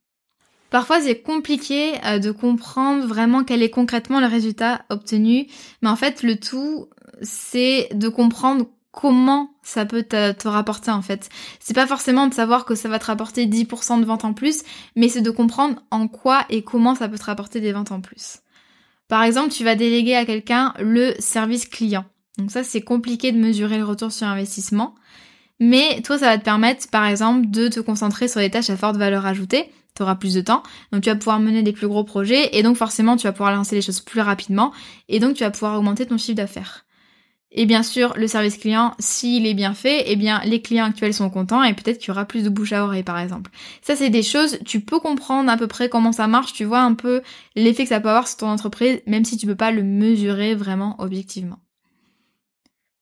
Parfois, 0.71 1.01
c'est 1.01 1.21
compliqué 1.21 1.93
euh, 2.05 2.19
de 2.19 2.31
comprendre 2.31 3.07
vraiment 3.07 3.45
quel 3.45 3.63
est 3.63 3.71
concrètement 3.71 4.21
le 4.21 4.27
résultat 4.27 4.85
obtenu, 4.89 5.47
mais 5.83 5.89
en 5.89 5.97
fait, 5.97 6.23
le 6.23 6.39
tout, 6.39 6.89
c'est 7.23 7.89
de 7.95 8.09
comprendre 8.09 8.67
comment 8.97 9.51
ça 9.63 9.85
peut 9.85 10.03
te, 10.03 10.49
rapporter 10.49 10.91
en 10.91 11.03
fait. 11.03 11.29
C'est 11.61 11.75
pas 11.75 11.87
forcément 11.87 12.27
de 12.27 12.35
savoir 12.35 12.65
que 12.65 12.75
ça 12.75 12.89
va 12.89 12.99
te 12.99 13.05
rapporter 13.05 13.47
10% 13.47 14.01
de 14.01 14.07
ventes 14.07 14.25
en 14.25 14.33
plus, 14.33 14.63
mais 14.97 15.11
c'est 15.11 15.21
de 15.21 15.31
comprendre 15.31 15.83
en 15.91 16.09
quoi 16.09 16.47
et 16.49 16.63
comment 16.63 16.95
ça 16.95 17.07
peut 17.07 17.19
te 17.19 17.25
rapporter 17.25 17.61
des 17.61 17.73
ventes 17.73 17.93
en 17.93 18.01
plus. 18.01 18.39
Par 19.09 19.23
exemple, 19.23 19.51
tu 19.51 19.65
vas 19.65 19.75
déléguer 19.75 20.17
à 20.17 20.25
quelqu'un 20.25 20.73
le 20.81 21.15
service 21.19 21.67
client. 21.67 22.07
Donc 22.39 22.51
ça, 22.51 22.65
c'est 22.65 22.81
compliqué 22.81 23.33
de 23.33 23.39
mesurer 23.39 23.77
le 23.77 23.85
retour 23.85 24.11
sur 24.13 24.27
investissement. 24.27 24.95
Mais 25.61 26.01
toi, 26.01 26.19
ça 26.19 26.27
va 26.27 26.39
te 26.39 26.45
permettre, 26.45 26.89
par 26.89 27.05
exemple, 27.05 27.51
de 27.51 27.69
te 27.69 27.81
concentrer 27.81 28.29
sur 28.29 28.41
des 28.41 28.51
tâches 28.51 28.71
à 28.71 28.79
forte 28.79 28.97
valeur 28.97 29.27
ajoutée. 29.27 29.71
Tu 29.95 30.03
auras 30.03 30.15
plus 30.15 30.33
de 30.33 30.41
temps. 30.41 30.63
Donc 30.91 31.03
tu 31.03 31.11
vas 31.11 31.17
pouvoir 31.17 31.39
mener 31.39 31.63
des 31.63 31.73
plus 31.73 31.89
gros 31.89 32.05
projets 32.05 32.57
et 32.57 32.63
donc 32.63 32.77
forcément, 32.77 33.17
tu 33.17 33.27
vas 33.27 33.33
pouvoir 33.33 33.55
lancer 33.55 33.77
les 33.77 33.83
choses 33.83 34.01
plus 34.01 34.21
rapidement 34.23 34.73
et 35.09 35.21
donc 35.21 35.37
tu 35.37 35.45
vas 35.45 35.51
pouvoir 35.51 35.77
augmenter 35.79 36.07
ton 36.07 36.17
chiffre 36.17 36.37
d'affaires. 36.37 36.86
Et 37.53 37.65
bien 37.65 37.83
sûr, 37.83 38.13
le 38.17 38.27
service 38.27 38.59
client, 38.59 38.95
s'il 38.99 39.47
est 39.47 39.55
bien 39.55 39.73
fait, 39.73 40.05
eh 40.07 40.17
bien, 40.17 40.41
les 40.45 40.61
clients 40.61 40.85
actuels 40.85 41.15
sont 41.15 41.31
contents 41.31 41.63
et 41.63 41.75
peut-être 41.75 41.99
qu'il 41.99 42.09
y 42.09 42.11
aura 42.11 42.25
plus 42.25 42.43
de 42.43 42.49
bouche 42.49 42.73
à 42.73 42.85
oreille, 42.85 43.05
par 43.05 43.19
exemple. 43.19 43.51
Ça, 43.83 43.95
c'est 43.95 44.11
des 44.11 44.25
choses, 44.25 44.59
tu 44.65 44.81
peux 44.81 44.99
comprendre 44.99 45.51
à 45.51 45.57
peu 45.57 45.69
près 45.69 45.89
comment 45.89 46.13
ça 46.13 46.27
marche, 46.27 46.53
tu 46.53 46.65
vois 46.65 46.81
un 46.81 46.95
peu 46.95 47.23
l'effet 47.55 47.85
que 47.85 47.89
ça 47.89 48.01
peut 48.01 48.09
avoir 48.09 48.27
sur 48.29 48.39
ton 48.39 48.49
entreprise, 48.49 49.01
même 49.07 49.25
si 49.25 49.37
tu 49.37 49.47
peux 49.47 49.55
pas 49.55 49.71
le 49.71 49.85
mesurer 49.85 50.55
vraiment 50.55 50.97
objectivement. 50.99 51.59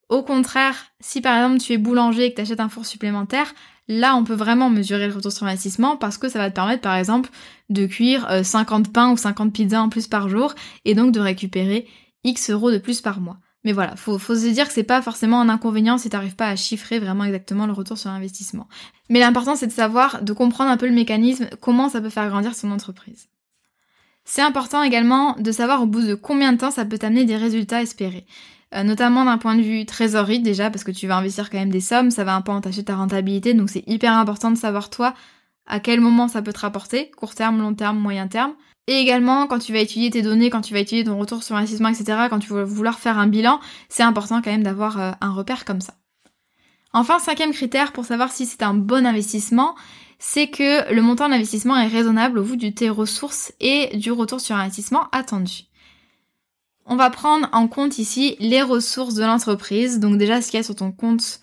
Au 0.08 0.22
contraire, 0.22 0.76
si 1.00 1.20
par 1.20 1.36
exemple 1.36 1.60
tu 1.60 1.72
es 1.72 1.78
boulanger 1.78 2.26
et 2.26 2.30
que 2.30 2.36
tu 2.36 2.42
achètes 2.42 2.60
un 2.60 2.68
four 2.68 2.84
supplémentaire, 2.84 3.52
là 3.88 4.14
on 4.14 4.24
peut 4.24 4.34
vraiment 4.34 4.70
mesurer 4.70 5.08
le 5.08 5.14
retour 5.14 5.32
sur 5.32 5.46
investissement 5.46 5.96
parce 5.96 6.18
que 6.18 6.28
ça 6.28 6.38
va 6.38 6.50
te 6.50 6.54
permettre 6.54 6.82
par 6.82 6.94
exemple 6.94 7.30
de 7.70 7.86
cuire 7.86 8.28
50 8.44 8.86
euh, 8.86 8.90
pains 8.92 9.10
ou 9.10 9.16
50 9.16 9.52
pizzas 9.52 9.80
en 9.80 9.88
plus 9.88 10.06
par 10.06 10.28
jour 10.28 10.54
et 10.84 10.94
donc 10.94 11.12
de 11.12 11.20
récupérer 11.20 11.88
X 12.22 12.50
euros 12.50 12.70
de 12.70 12.78
plus 12.78 13.00
par 13.00 13.20
mois. 13.20 13.38
Mais 13.64 13.72
voilà, 13.72 13.96
faut, 13.96 14.18
faut 14.18 14.34
se 14.34 14.46
dire 14.46 14.66
que 14.68 14.74
c'est 14.74 14.82
pas 14.82 15.00
forcément 15.00 15.40
un 15.40 15.48
inconvénient 15.48 15.96
si 15.96 16.10
t'arrives 16.10 16.36
pas 16.36 16.48
à 16.48 16.56
chiffrer 16.56 16.98
vraiment 16.98 17.24
exactement 17.24 17.66
le 17.66 17.72
retour 17.72 17.96
sur 17.96 18.10
investissement. 18.10 18.68
Mais 19.08 19.20
l'important 19.20 19.56
c'est 19.56 19.66
de 19.66 19.72
savoir, 19.72 20.22
de 20.22 20.32
comprendre 20.32 20.70
un 20.70 20.76
peu 20.76 20.86
le 20.86 20.94
mécanisme, 20.94 21.48
comment 21.60 21.88
ça 21.88 22.00
peut 22.00 22.10
faire 22.10 22.28
grandir 22.28 22.54
son 22.54 22.70
entreprise. 22.70 23.28
C'est 24.24 24.42
important 24.42 24.82
également 24.82 25.34
de 25.38 25.52
savoir 25.52 25.82
au 25.82 25.86
bout 25.86 26.02
de 26.02 26.14
combien 26.14 26.52
de 26.52 26.58
temps 26.58 26.70
ça 26.70 26.84
peut 26.84 26.98
t'amener 26.98 27.24
des 27.24 27.36
résultats 27.36 27.82
espérés. 27.82 28.26
Euh, 28.74 28.82
notamment 28.82 29.24
d'un 29.24 29.38
point 29.38 29.54
de 29.54 29.62
vue 29.62 29.86
trésorerie 29.86 30.40
déjà, 30.40 30.70
parce 30.70 30.84
que 30.84 30.90
tu 30.90 31.06
vas 31.06 31.16
investir 31.16 31.48
quand 31.48 31.58
même 31.58 31.70
des 31.70 31.80
sommes, 31.80 32.10
ça 32.10 32.24
va 32.24 32.34
un 32.34 32.40
peu 32.40 32.50
entacher 32.50 32.84
ta 32.84 32.96
rentabilité, 32.96 33.54
donc 33.54 33.70
c'est 33.70 33.84
hyper 33.86 34.12
important 34.12 34.50
de 34.50 34.56
savoir 34.56 34.90
toi 34.90 35.14
à 35.66 35.80
quel 35.80 36.00
moment 36.00 36.28
ça 36.28 36.42
peut 36.42 36.52
te 36.52 36.60
rapporter, 36.60 37.10
court 37.12 37.34
terme, 37.34 37.60
long 37.60 37.74
terme, 37.74 37.98
moyen 37.98 38.28
terme. 38.28 38.54
Et 38.86 38.94
également, 38.94 39.46
quand 39.46 39.58
tu 39.58 39.72
vas 39.72 39.78
étudier 39.78 40.10
tes 40.10 40.22
données, 40.22 40.50
quand 40.50 40.60
tu 40.60 40.74
vas 40.74 40.80
étudier 40.80 41.04
ton 41.04 41.18
retour 41.18 41.42
sur 41.42 41.56
investissement, 41.56 41.88
etc., 41.88 42.26
quand 42.28 42.38
tu 42.38 42.52
vas 42.52 42.64
vouloir 42.64 42.98
faire 42.98 43.18
un 43.18 43.26
bilan, 43.26 43.60
c'est 43.88 44.02
important 44.02 44.42
quand 44.42 44.50
même 44.50 44.62
d'avoir 44.62 45.00
euh, 45.00 45.12
un 45.20 45.32
repère 45.32 45.64
comme 45.64 45.80
ça. 45.80 45.94
Enfin, 46.92 47.18
cinquième 47.18 47.52
critère 47.52 47.92
pour 47.92 48.04
savoir 48.04 48.30
si 48.30 48.46
c'est 48.46 48.62
un 48.62 48.74
bon 48.74 49.06
investissement, 49.06 49.74
c'est 50.18 50.48
que 50.48 50.92
le 50.92 51.02
montant 51.02 51.28
d'investissement 51.28 51.76
est 51.76 51.88
raisonnable 51.88 52.38
au 52.38 52.42
vu 52.42 52.56
de 52.56 52.68
tes 52.68 52.90
ressources 52.90 53.52
et 53.60 53.96
du 53.96 54.12
retour 54.12 54.40
sur 54.40 54.56
investissement 54.56 55.08
attendu. 55.10 55.64
On 56.86 56.96
va 56.96 57.08
prendre 57.10 57.48
en 57.52 57.66
compte 57.66 57.98
ici 57.98 58.36
les 58.38 58.62
ressources 58.62 59.14
de 59.14 59.24
l'entreprise, 59.24 59.98
donc 59.98 60.18
déjà 60.18 60.42
ce 60.42 60.50
qu'il 60.50 60.58
y 60.58 60.60
a 60.60 60.64
sur 60.64 60.76
ton 60.76 60.92
compte 60.92 61.40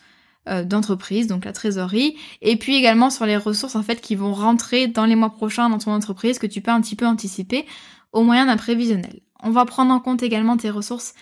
euh, 0.50 0.64
d'entreprise, 0.64 1.28
donc 1.28 1.46
la 1.46 1.54
trésorerie, 1.54 2.16
et 2.42 2.56
puis 2.56 2.76
également 2.76 3.10
sur 3.10 3.26
les 3.26 3.38
ressources 3.38 3.76
en 3.76 3.84
fait 3.84 4.02
qui 4.02 4.16
vont 4.16 4.34
rentrer 4.34 4.88
dans 4.88 5.06
les 5.06 5.16
mois 5.16 5.30
prochains 5.30 5.70
dans 5.70 5.78
ton 5.78 5.92
entreprise 5.92 6.40
que 6.40 6.48
tu 6.48 6.62
peux 6.62 6.72
un 6.72 6.82
petit 6.82 6.96
peu 6.96 7.06
anticiper 7.06 7.66
au 8.12 8.24
moyen 8.24 8.48
d'un 8.48 8.58
prévisionnel. 8.58 9.20
On 9.44 9.52
va 9.52 9.66
prendre 9.66 9.92
en 9.94 10.00
compte 10.00 10.24
également 10.24 10.58
tes 10.58 10.70
ressources 10.70 11.14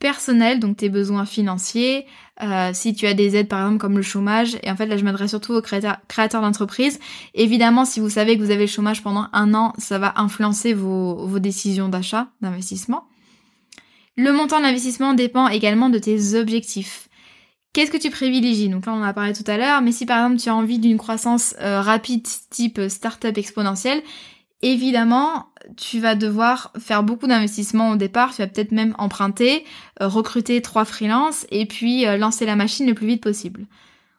personnelles, 0.00 0.58
donc 0.58 0.76
tes 0.76 0.88
besoins 0.88 1.24
financiers, 1.24 2.04
euh, 2.42 2.72
si 2.74 2.94
tu 2.94 3.06
as 3.06 3.14
des 3.14 3.36
aides 3.36 3.48
par 3.48 3.60
exemple 3.60 3.78
comme 3.78 3.96
le 3.96 4.02
chômage, 4.02 4.58
et 4.62 4.70
en 4.70 4.76
fait 4.76 4.86
là 4.86 4.96
je 4.96 5.04
m'adresse 5.04 5.30
surtout 5.30 5.54
aux 5.54 5.62
créateurs, 5.62 5.98
créateurs 6.08 6.42
d'entreprise. 6.42 6.98
Évidemment, 7.34 7.84
si 7.84 8.00
vous 8.00 8.10
savez 8.10 8.36
que 8.36 8.42
vous 8.42 8.50
avez 8.50 8.64
le 8.64 8.70
chômage 8.70 9.02
pendant 9.02 9.28
un 9.32 9.54
an, 9.54 9.72
ça 9.78 9.98
va 9.98 10.14
influencer 10.16 10.74
vos, 10.74 11.26
vos 11.26 11.38
décisions 11.38 11.88
d'achat, 11.88 12.28
d'investissement. 12.40 13.06
Le 14.16 14.32
montant 14.32 14.60
d'investissement 14.60 15.14
dépend 15.14 15.48
également 15.48 15.90
de 15.90 15.98
tes 15.98 16.34
objectifs. 16.34 17.08
Qu'est-ce 17.74 17.90
que 17.90 17.98
tu 17.98 18.08
privilégies? 18.08 18.68
Donc 18.68 18.86
là, 18.86 18.92
on 18.94 19.00
en 19.00 19.02
a 19.02 19.12
parlé 19.12 19.32
tout 19.32 19.44
à 19.48 19.58
l'heure, 19.58 19.82
mais 19.82 19.90
si 19.90 20.06
par 20.06 20.24
exemple 20.24 20.40
tu 20.40 20.48
as 20.48 20.54
envie 20.54 20.78
d'une 20.78 20.96
croissance 20.96 21.56
euh, 21.60 21.80
rapide 21.82 22.24
type 22.48 22.80
startup 22.88 23.36
exponentielle, 23.36 24.00
évidemment, 24.62 25.46
tu 25.76 25.98
vas 25.98 26.14
devoir 26.14 26.72
faire 26.78 27.02
beaucoup 27.02 27.26
d'investissements 27.26 27.90
au 27.90 27.96
départ, 27.96 28.32
tu 28.32 28.42
vas 28.42 28.46
peut-être 28.46 28.70
même 28.70 28.94
emprunter, 28.96 29.64
euh, 30.00 30.06
recruter 30.06 30.62
trois 30.62 30.84
freelances 30.84 31.46
et 31.50 31.66
puis 31.66 32.06
euh, 32.06 32.16
lancer 32.16 32.46
la 32.46 32.54
machine 32.54 32.86
le 32.86 32.94
plus 32.94 33.08
vite 33.08 33.22
possible. 33.22 33.66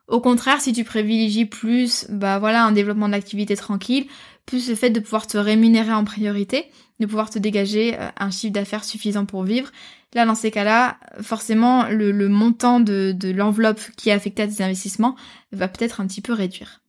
Au 0.09 0.19
contraire, 0.19 0.59
si 0.59 0.73
tu 0.73 0.83
privilégies 0.83 1.45
plus, 1.45 2.07
bah 2.09 2.37
voilà, 2.39 2.63
un 2.63 2.73
développement 2.73 3.09
d'activité 3.09 3.55
tranquille, 3.55 4.05
plus 4.45 4.69
le 4.69 4.75
fait 4.75 4.91
de 4.91 4.99
pouvoir 4.99 5.25
te 5.27 5.37
rémunérer 5.37 5.93
en 5.93 6.03
priorité, 6.03 6.65
de 6.99 7.05
pouvoir 7.05 7.29
te 7.29 7.39
dégager 7.39 7.95
euh, 7.97 8.09
un 8.17 8.29
chiffre 8.29 8.53
d'affaires 8.53 8.83
suffisant 8.83 9.25
pour 9.25 9.43
vivre. 9.43 9.71
Là, 10.15 10.25
dans 10.25 10.33
ces 10.33 10.49
cas-là, 10.49 10.97
forcément, 11.21 11.87
le, 11.89 12.29
montant 12.29 12.79
de, 12.79 13.15
l'enveloppe 13.31 13.81
qui 13.97 14.09
est 14.09 14.13
affectée 14.13 14.43
à 14.43 14.47
tes 14.47 14.63
investissements 14.63 15.15
va 15.51 15.67
peut-être 15.67 15.99
un 15.99 16.07
petit 16.07 16.21
peu 16.21 16.31
réduire. 16.31 16.81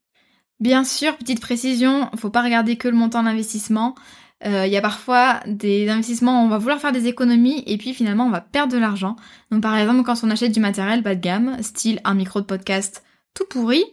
Bien 0.60 0.84
sûr, 0.84 1.16
petite 1.16 1.40
précision, 1.40 2.08
faut 2.16 2.30
pas 2.30 2.42
regarder 2.42 2.76
que 2.76 2.88
le 2.88 2.96
montant 2.96 3.24
d'investissement. 3.24 3.96
Euh, 4.44 4.66
il 4.66 4.72
y 4.72 4.76
a 4.76 4.80
parfois 4.80 5.40
des 5.46 5.88
investissements, 5.88 6.44
on 6.44 6.48
va 6.48 6.58
vouloir 6.58 6.78
faire 6.78 6.92
des 6.92 7.08
économies 7.08 7.64
et 7.66 7.78
puis 7.78 7.94
finalement 7.94 8.26
on 8.26 8.30
va 8.30 8.40
perdre 8.40 8.72
de 8.72 8.78
l'argent. 8.78 9.16
Donc 9.50 9.62
par 9.62 9.76
exemple 9.76 10.02
quand 10.04 10.22
on 10.22 10.30
achète 10.30 10.52
du 10.52 10.60
matériel 10.60 11.02
bas 11.02 11.14
de 11.14 11.20
gamme, 11.20 11.62
style 11.62 12.00
un 12.04 12.14
micro 12.14 12.40
de 12.40 12.46
podcast 12.46 13.02
tout 13.34 13.46
pourri, 13.48 13.84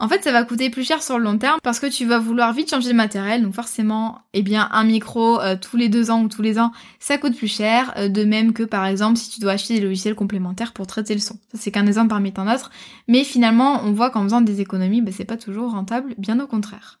en 0.00 0.08
fait, 0.08 0.24
ça 0.24 0.32
va 0.32 0.44
coûter 0.44 0.70
plus 0.70 0.82
cher 0.82 1.02
sur 1.02 1.18
le 1.18 1.24
long 1.24 1.36
terme 1.36 1.58
parce 1.62 1.78
que 1.78 1.86
tu 1.86 2.06
vas 2.06 2.18
vouloir 2.18 2.54
vite 2.54 2.70
changer 2.70 2.88
de 2.88 2.96
matériel. 2.96 3.42
Donc 3.42 3.54
forcément, 3.54 4.22
eh 4.32 4.42
bien, 4.42 4.66
un 4.72 4.84
micro 4.84 5.38
euh, 5.40 5.56
tous 5.60 5.76
les 5.76 5.90
deux 5.90 6.10
ans 6.10 6.22
ou 6.22 6.28
tous 6.28 6.40
les 6.40 6.58
ans, 6.58 6.72
ça 6.98 7.18
coûte 7.18 7.36
plus 7.36 7.54
cher. 7.54 7.92
Euh, 7.98 8.08
de 8.08 8.24
même 8.24 8.54
que 8.54 8.62
par 8.62 8.86
exemple, 8.86 9.18
si 9.18 9.28
tu 9.28 9.40
dois 9.40 9.52
acheter 9.52 9.74
des 9.74 9.82
logiciels 9.82 10.14
complémentaires 10.14 10.72
pour 10.72 10.86
traiter 10.86 11.12
le 11.12 11.20
son. 11.20 11.34
Ça, 11.52 11.58
c'est 11.58 11.70
qu'un 11.70 11.86
exemple 11.86 12.08
parmi 12.08 12.32
tant 12.32 12.46
d'autres. 12.46 12.70
Mais 13.08 13.24
finalement, 13.24 13.82
on 13.84 13.92
voit 13.92 14.08
qu'en 14.08 14.22
faisant 14.22 14.40
des 14.40 14.62
économies, 14.62 15.02
ben, 15.02 15.12
c'est 15.12 15.26
pas 15.26 15.36
toujours 15.36 15.72
rentable, 15.72 16.14
bien 16.16 16.40
au 16.40 16.46
contraire. 16.46 16.98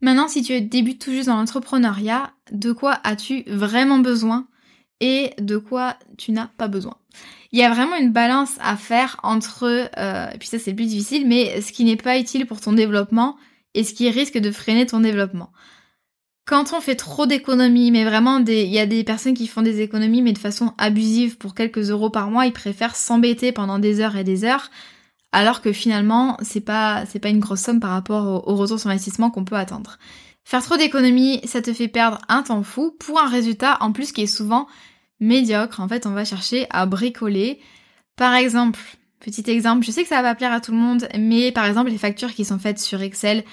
Maintenant, 0.00 0.28
si 0.28 0.42
tu 0.42 0.58
débutes 0.62 1.02
tout 1.02 1.10
juste 1.10 1.28
dans 1.28 1.36
l'entrepreneuriat, 1.36 2.30
de 2.50 2.72
quoi 2.72 2.98
as-tu 3.04 3.44
vraiment 3.46 3.98
besoin? 3.98 4.46
Et 5.04 5.34
de 5.38 5.58
quoi 5.58 5.96
tu 6.16 6.32
n'as 6.32 6.48
pas 6.56 6.66
besoin 6.66 6.96
il 7.54 7.58
y 7.58 7.62
a 7.62 7.72
vraiment 7.72 7.94
une 7.94 8.10
balance 8.10 8.54
à 8.60 8.76
faire 8.76 9.20
entre, 9.22 9.88
euh, 9.96 10.30
et 10.34 10.38
puis 10.38 10.48
ça 10.48 10.58
c'est 10.58 10.72
le 10.72 10.76
plus 10.76 10.88
difficile, 10.88 11.24
mais 11.28 11.60
ce 11.60 11.70
qui 11.70 11.84
n'est 11.84 11.94
pas 11.94 12.18
utile 12.18 12.46
pour 12.46 12.60
ton 12.60 12.72
développement 12.72 13.36
et 13.74 13.84
ce 13.84 13.94
qui 13.94 14.10
risque 14.10 14.38
de 14.38 14.50
freiner 14.50 14.86
ton 14.86 14.98
développement. 14.98 15.52
Quand 16.46 16.72
on 16.72 16.80
fait 16.80 16.96
trop 16.96 17.26
d'économies, 17.26 17.92
mais 17.92 18.04
vraiment 18.04 18.40
il 18.44 18.66
y 18.66 18.80
a 18.80 18.86
des 18.86 19.04
personnes 19.04 19.34
qui 19.34 19.46
font 19.46 19.62
des 19.62 19.82
économies 19.82 20.20
mais 20.20 20.32
de 20.32 20.38
façon 20.38 20.72
abusive 20.78 21.38
pour 21.38 21.54
quelques 21.54 21.92
euros 21.92 22.10
par 22.10 22.28
mois, 22.28 22.46
ils 22.46 22.52
préfèrent 22.52 22.96
s'embêter 22.96 23.52
pendant 23.52 23.78
des 23.78 24.00
heures 24.00 24.16
et 24.16 24.24
des 24.24 24.44
heures, 24.44 24.68
alors 25.30 25.60
que 25.62 25.72
finalement 25.72 26.36
c'est 26.42 26.60
pas 26.60 27.04
c'est 27.06 27.20
pas 27.20 27.28
une 27.28 27.38
grosse 27.38 27.60
somme 27.60 27.78
par 27.78 27.90
rapport 27.90 28.48
au, 28.48 28.52
au 28.52 28.56
retour 28.56 28.80
sur 28.80 28.90
investissement 28.90 29.30
qu'on 29.30 29.44
peut 29.44 29.54
attendre. 29.54 29.98
Faire 30.42 30.64
trop 30.64 30.76
d'économies, 30.76 31.40
ça 31.44 31.62
te 31.62 31.72
fait 31.72 31.86
perdre 31.86 32.18
un 32.28 32.42
temps 32.42 32.64
fou 32.64 32.96
pour 32.98 33.20
un 33.20 33.28
résultat 33.28 33.76
en 33.78 33.92
plus 33.92 34.10
qui 34.10 34.22
est 34.22 34.26
souvent 34.26 34.66
médiocre. 35.24 35.80
En 35.80 35.88
fait, 35.88 36.06
on 36.06 36.10
va 36.10 36.24
chercher 36.24 36.66
à 36.70 36.86
bricoler. 36.86 37.60
Par 38.16 38.34
exemple, 38.34 38.78
petit 39.20 39.50
exemple, 39.50 39.84
je 39.84 39.90
sais 39.90 40.02
que 40.02 40.08
ça 40.08 40.22
va 40.22 40.30
pas 40.30 40.34
plaire 40.34 40.52
à 40.52 40.60
tout 40.60 40.72
le 40.72 40.78
monde, 40.78 41.08
mais 41.18 41.50
par 41.50 41.64
exemple, 41.64 41.90
les 41.90 41.98
factures 41.98 42.32
qui 42.32 42.44
sont 42.44 42.58
faites 42.58 42.78
sur 42.78 43.02
Excel 43.02 43.44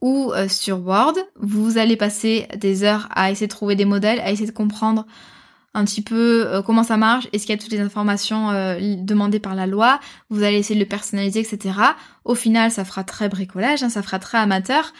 ou 0.00 0.32
euh, 0.32 0.48
sur 0.48 0.86
Word, 0.86 1.14
vous 1.36 1.76
allez 1.76 1.96
passer 1.96 2.46
des 2.56 2.84
heures 2.84 3.08
à 3.14 3.30
essayer 3.30 3.48
de 3.48 3.52
trouver 3.52 3.74
des 3.74 3.84
modèles, 3.84 4.20
à 4.20 4.30
essayer 4.30 4.46
de 4.46 4.52
comprendre 4.52 5.06
un 5.74 5.84
petit 5.84 6.02
peu 6.02 6.46
euh, 6.46 6.62
comment 6.62 6.82
ça 6.82 6.96
marche, 6.96 7.28
est-ce 7.32 7.46
qu'il 7.46 7.54
y 7.54 7.58
a 7.58 7.60
toutes 7.60 7.72
les 7.72 7.80
informations 7.80 8.50
euh, 8.50 8.96
demandées 8.96 9.40
par 9.40 9.54
la 9.54 9.66
loi, 9.66 10.00
vous 10.30 10.42
allez 10.42 10.58
essayer 10.58 10.76
de 10.76 10.84
le 10.84 10.88
personnaliser, 10.88 11.40
etc. 11.40 11.74
Au 12.24 12.34
final, 12.34 12.70
ça 12.70 12.84
fera 12.84 13.04
très 13.04 13.28
bricolage, 13.28 13.82
hein, 13.82 13.88
ça 13.88 14.02
fera 14.02 14.18
très 14.18 14.38
amateur, 14.38 14.92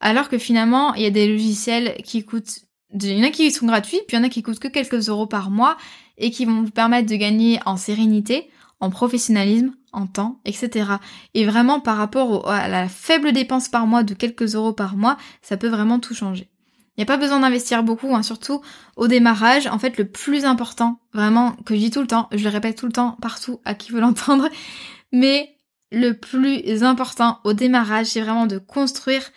alors 0.00 0.28
que 0.28 0.38
finalement, 0.38 0.94
il 0.94 1.02
y 1.02 1.06
a 1.06 1.10
des 1.10 1.28
logiciels 1.28 1.96
qui 2.04 2.24
coûtent 2.24 2.60
il 2.94 3.18
y 3.18 3.20
en 3.20 3.26
a 3.26 3.30
qui 3.30 3.50
sont 3.50 3.66
gratuits, 3.66 4.00
puis 4.06 4.16
il 4.16 4.20
y 4.20 4.22
en 4.22 4.24
a 4.24 4.28
qui 4.28 4.42
coûtent 4.42 4.58
que 4.58 4.68
quelques 4.68 5.08
euros 5.08 5.26
par 5.26 5.50
mois 5.50 5.76
et 6.18 6.30
qui 6.30 6.44
vont 6.44 6.62
vous 6.62 6.70
permettre 6.70 7.08
de 7.08 7.16
gagner 7.16 7.60
en 7.64 7.76
sérénité, 7.76 8.50
en 8.80 8.90
professionnalisme, 8.90 9.72
en 9.92 10.06
temps, 10.06 10.40
etc. 10.44 10.92
Et 11.34 11.46
vraiment 11.46 11.80
par 11.80 11.96
rapport 11.96 12.50
à 12.50 12.68
la 12.68 12.88
faible 12.88 13.32
dépense 13.32 13.68
par 13.68 13.86
mois 13.86 14.02
de 14.02 14.14
quelques 14.14 14.54
euros 14.54 14.72
par 14.72 14.96
mois, 14.96 15.16
ça 15.40 15.56
peut 15.56 15.68
vraiment 15.68 16.00
tout 16.00 16.14
changer. 16.14 16.48
Il 16.96 17.00
n'y 17.00 17.04
a 17.04 17.06
pas 17.06 17.16
besoin 17.16 17.40
d'investir 17.40 17.82
beaucoup, 17.82 18.14
hein, 18.14 18.22
surtout 18.22 18.60
au 18.96 19.08
démarrage. 19.08 19.66
En 19.66 19.78
fait, 19.78 19.96
le 19.96 20.06
plus 20.06 20.44
important, 20.44 21.00
vraiment, 21.14 21.52
que 21.64 21.74
je 21.74 21.80
dis 21.80 21.90
tout 21.90 22.02
le 22.02 22.06
temps, 22.06 22.28
je 22.32 22.44
le 22.44 22.50
répète 22.50 22.76
tout 22.76 22.86
le 22.86 22.92
temps, 22.92 23.16
partout, 23.22 23.60
à 23.64 23.74
qui 23.74 23.92
veut 23.92 24.00
l'entendre, 24.00 24.48
mais 25.12 25.56
le 25.90 26.12
plus 26.12 26.82
important 26.82 27.38
au 27.44 27.54
démarrage, 27.54 28.06
c'est 28.06 28.20
vraiment 28.20 28.46
de 28.46 28.58
construire 28.58 29.30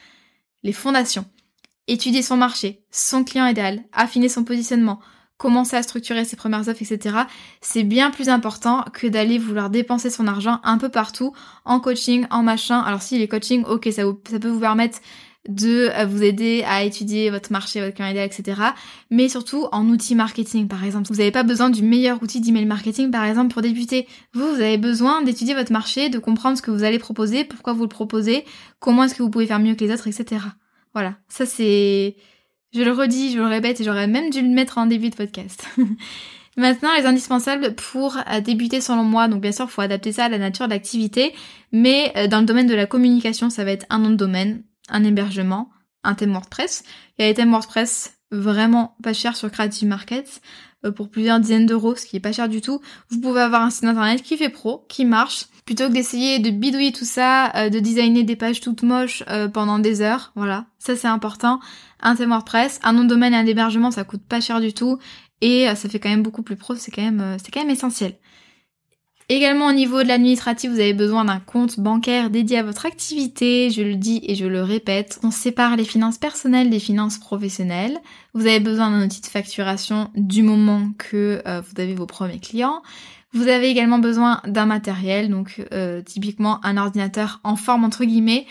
les 0.63 0.74
fondations 0.74 1.26
étudier 1.88 2.21
son 2.21 2.38
marché, 2.38 2.84
son 2.91 3.24
client 3.24 3.48
idéal, 3.48 3.84
affiner 3.93 4.30
son 4.30 4.43
positionnement, 4.43 5.00
commencer 5.38 5.76
à 5.76 5.84
structurer 5.84 6.26
ses 6.26 6.36
premières 6.36 6.67
offres, 6.67 6.82
etc. 6.82 7.17
C'est 7.62 7.84
bien 7.84 8.10
plus 8.12 8.30
important 8.30 8.86
que 8.93 9.08
d'aller 9.08 9.38
vouloir 9.38 9.69
dépenser 9.69 10.10
son 10.10 10.28
argent 10.28 10.60
un 10.63 10.78
peu 10.78 10.89
partout, 10.89 11.34
en 11.65 11.80
coaching, 11.80 12.26
en 12.30 12.43
machin. 12.43 12.80
Alors 12.80 13.02
si 13.02 13.17
les 13.17 13.28
coachings, 13.28 13.63
ok, 13.65 13.89
ça, 13.91 14.04
peut 14.39 14.50
vous 14.50 14.60
permettre 14.60 15.00
de 15.48 15.91
euh, 15.93 16.06
vous 16.06 16.24
aider 16.24 16.63
à 16.67 16.84
étudier 16.84 17.30
votre 17.30 17.52
marché, 17.52 17.80
votre 17.80 17.93
client 17.93 18.10
idéal, 18.10 18.26
etc. 18.26 18.62
Mais 19.12 19.30
surtout 19.30 19.67
en 19.71 19.86
outils 19.89 20.15
marketing, 20.15 20.67
par 20.67 20.84
exemple. 20.84 21.08
Vous 21.10 21.17
n'avez 21.17 21.32
pas 21.32 21.43
besoin 21.43 21.69
du 21.69 21.84
meilleur 21.84 22.24
outil 22.24 22.41
d'email 22.41 22.65
marketing, 22.65 23.12
par 23.12 23.26
exemple, 23.26 23.54
pour 23.54 23.62
débuter. 23.62 24.08
Vous, 24.34 24.48
vous 24.48 24.62
avez 24.62 24.78
besoin 24.78 25.21
d'étudier 25.21 25.54
votre 25.54 25.71
marché, 25.71 26.10
de 26.10 26.17
comprendre 26.17 26.58
ce 26.58 26.63
que 26.63 26.71
vous 26.71 26.84
allez 26.84 26.98
proposer, 26.98 27.43
pourquoi 27.43 27.74
vous 27.74 27.84
le 27.84 27.89
proposez, 27.89 28.43
comment 28.80 29.04
est-ce 29.04 29.13
que 29.13 29.21
vous 29.21 29.30
pouvez 29.30 29.45
faire 29.45 29.60
mieux 29.60 29.76
que 29.76 29.84
les 29.84 29.93
autres, 29.93 30.08
etc. 30.08 30.41
Voilà, 30.95 31.15
ça 31.27 31.45
c'est... 31.45 32.15
Je 32.73 32.81
le 32.81 32.91
redis, 32.91 33.34
je 33.34 33.38
le 33.38 33.45
répète 33.45 33.79
et 33.79 33.84
j'aurais 33.84 34.08
même 34.08 34.29
dû 34.31 34.41
le 34.41 34.49
mettre 34.49 34.77
en 34.79 34.86
début 34.86 35.10
de 35.10 35.15
podcast. 35.15 35.65
Maintenant, 36.58 36.89
les 36.97 37.05
indispensables 37.05 37.75
pour 37.75 38.17
euh, 38.17 38.39
débuter 38.39 38.79
selon 38.79 39.03
moi, 39.03 39.27
donc 39.27 39.41
bien 39.41 39.51
sûr, 39.51 39.65
il 39.65 39.71
faut 39.71 39.81
adapter 39.81 40.13
ça 40.13 40.25
à 40.25 40.29
la 40.29 40.38
nature 40.38 40.65
de 40.65 40.71
l'activité, 40.71 41.36
mais 41.73 42.13
euh, 42.15 42.27
dans 42.27 42.39
le 42.39 42.45
domaine 42.45 42.67
de 42.67 42.73
la 42.73 42.86
communication, 42.86 43.49
ça 43.49 43.65
va 43.65 43.71
être 43.71 43.86
un 43.89 43.99
nom 43.99 44.10
de 44.10 44.15
domaine, 44.15 44.63
un 44.89 45.03
hébergement, 45.03 45.69
un 46.05 46.15
thème 46.15 46.31
WordPress. 46.31 46.84
Il 47.17 47.25
y 47.25 47.27
a 47.27 47.31
des 47.31 47.36
thèmes 47.36 47.51
WordPress 47.51 48.17
vraiment 48.31 48.95
pas 49.03 49.13
chers 49.13 49.36
sur 49.36 49.51
Creative 49.51 49.88
Market 49.88 50.25
euh, 50.25 50.74
pour 50.91 51.10
plusieurs 51.10 51.39
dizaines 51.39 51.65
d'euros, 51.65 51.95
ce 51.95 52.06
qui 52.06 52.17
est 52.17 52.19
pas 52.19 52.32
cher 52.32 52.50
du 52.50 52.62
tout. 52.62 52.82
Vous 53.10 53.19
pouvez 53.19 53.41
avoir 53.41 53.62
un 53.62 53.69
site 53.69 53.86
internet 53.86 54.21
qui 54.21 54.38
fait 54.38 54.50
pro, 54.50 54.86
qui 54.89 55.06
marche, 55.06 55.45
plutôt 55.65 55.88
que 55.88 55.93
d'essayer 55.93 56.39
de 56.39 56.50
bidouiller 56.50 56.91
tout 56.91 57.06
ça, 57.06 57.56
euh, 57.56 57.69
de 57.69 57.80
designer 57.80 58.24
des 58.24 58.36
pages 58.36 58.62
toutes 58.62 58.84
moches 58.84 59.24
euh, 59.30 59.48
pendant 59.48 59.80
des 59.80 60.02
heures. 60.02 60.32
Voilà, 60.36 60.65
ça 60.80 60.95
c'est 60.95 61.08
important. 61.08 61.60
Un 62.02 62.15
thème 62.15 62.30
WordPress, 62.30 62.80
un 62.84 62.93
nom 62.93 63.04
de 63.04 63.10
domaine 63.10 63.34
et 63.34 63.38
un 63.38 63.45
hébergement, 63.45 63.91
ça 63.91 64.04
coûte 64.04 64.24
pas 64.28 64.41
cher 64.41 64.62
du 64.62 64.74
tout 64.74 65.00
et 65.41 65.67
ça 65.76 65.89
fait 65.89 66.00
quand 66.00 66.10
même 66.10 66.24
beaucoup 66.24 66.43
plus 66.43 66.56
pro. 66.56 66.76
C'est 66.76 66.91
quand 66.91 67.02
même, 67.02 67.38
c'est 67.43 67.52
quand 67.52 67.60
même 67.62 67.69
essentiel. 67.69 68.15
Également 69.27 69.67
au 69.67 69.71
niveau 69.71 70.03
de 70.03 70.07
l'administratif, 70.07 70.69
vous 70.69 70.79
avez 70.79 70.93
besoin 70.93 71.25
d'un 71.25 71.39
compte 71.39 71.79
bancaire 71.79 72.29
dédié 72.29 72.59
à 72.59 72.63
votre 72.63 72.85
activité, 72.85 73.71
je 73.71 73.81
le 73.81 73.95
dis 73.95 74.21
et 74.27 74.35
je 74.35 74.45
le 74.45 74.61
répète. 74.61 75.19
On 75.23 75.31
sépare 75.31 75.75
les 75.75 75.83
finances 75.83 76.19
personnelles 76.19 76.69
des 76.69 76.79
finances 76.79 77.17
professionnelles. 77.17 77.97
Vous 78.35 78.45
avez 78.45 78.59
besoin 78.59 78.91
d'un 78.91 79.03
outil 79.03 79.21
de 79.21 79.25
facturation 79.25 80.11
du 80.13 80.43
moment 80.43 80.91
que 80.99 81.41
euh, 81.47 81.61
vous 81.61 81.81
avez 81.81 81.95
vos 81.95 82.05
premiers 82.05 82.39
clients. 82.39 82.83
Vous 83.33 83.47
avez 83.47 83.69
également 83.69 83.97
besoin 83.97 84.41
d'un 84.45 84.67
matériel, 84.67 85.29
donc 85.29 85.65
euh, 85.73 86.03
typiquement 86.03 86.63
un 86.63 86.77
ordinateur 86.77 87.41
en 87.43 87.55
forme 87.55 87.83
entre 87.83 88.05
guillemets, 88.05 88.45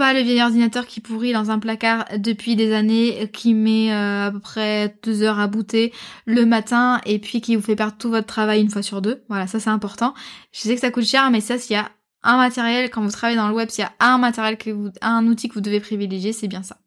pas 0.00 0.14
le 0.14 0.20
vieil 0.22 0.40
ordinateur 0.40 0.86
qui 0.86 1.00
pourrit 1.00 1.34
dans 1.34 1.50
un 1.50 1.58
placard 1.58 2.06
depuis 2.16 2.56
des 2.56 2.72
années, 2.72 3.28
qui 3.34 3.52
met 3.52 3.92
euh, 3.92 4.28
à 4.28 4.30
peu 4.30 4.40
près 4.40 4.96
deux 5.02 5.22
heures 5.22 5.38
à 5.38 5.46
booter 5.46 5.92
le 6.24 6.46
matin 6.46 7.02
et 7.04 7.18
puis 7.18 7.42
qui 7.42 7.54
vous 7.54 7.60
fait 7.60 7.76
perdre 7.76 7.98
tout 7.98 8.08
votre 8.08 8.26
travail 8.26 8.62
une 8.62 8.70
fois 8.70 8.80
sur 8.80 9.02
deux. 9.02 9.22
Voilà, 9.28 9.46
ça 9.46 9.60
c'est 9.60 9.68
important. 9.68 10.14
Je 10.52 10.60
sais 10.60 10.74
que 10.74 10.80
ça 10.80 10.90
coûte 10.90 11.04
cher, 11.04 11.30
mais 11.30 11.42
ça 11.42 11.58
s'il 11.58 11.76
y 11.76 11.78
a 11.78 11.90
un 12.22 12.38
matériel, 12.38 12.88
quand 12.88 13.02
vous 13.02 13.10
travaillez 13.10 13.36
dans 13.36 13.48
le 13.48 13.54
web, 13.54 13.68
s'il 13.68 13.84
y 13.84 13.86
a 13.86 13.92
un 14.00 14.16
matériel 14.16 14.56
que 14.56 14.70
vous, 14.70 14.88
un 15.02 15.26
outil 15.26 15.50
que 15.50 15.54
vous 15.54 15.60
devez 15.60 15.80
privilégier, 15.80 16.32
c'est 16.32 16.48
bien 16.48 16.62
ça. 16.62 16.78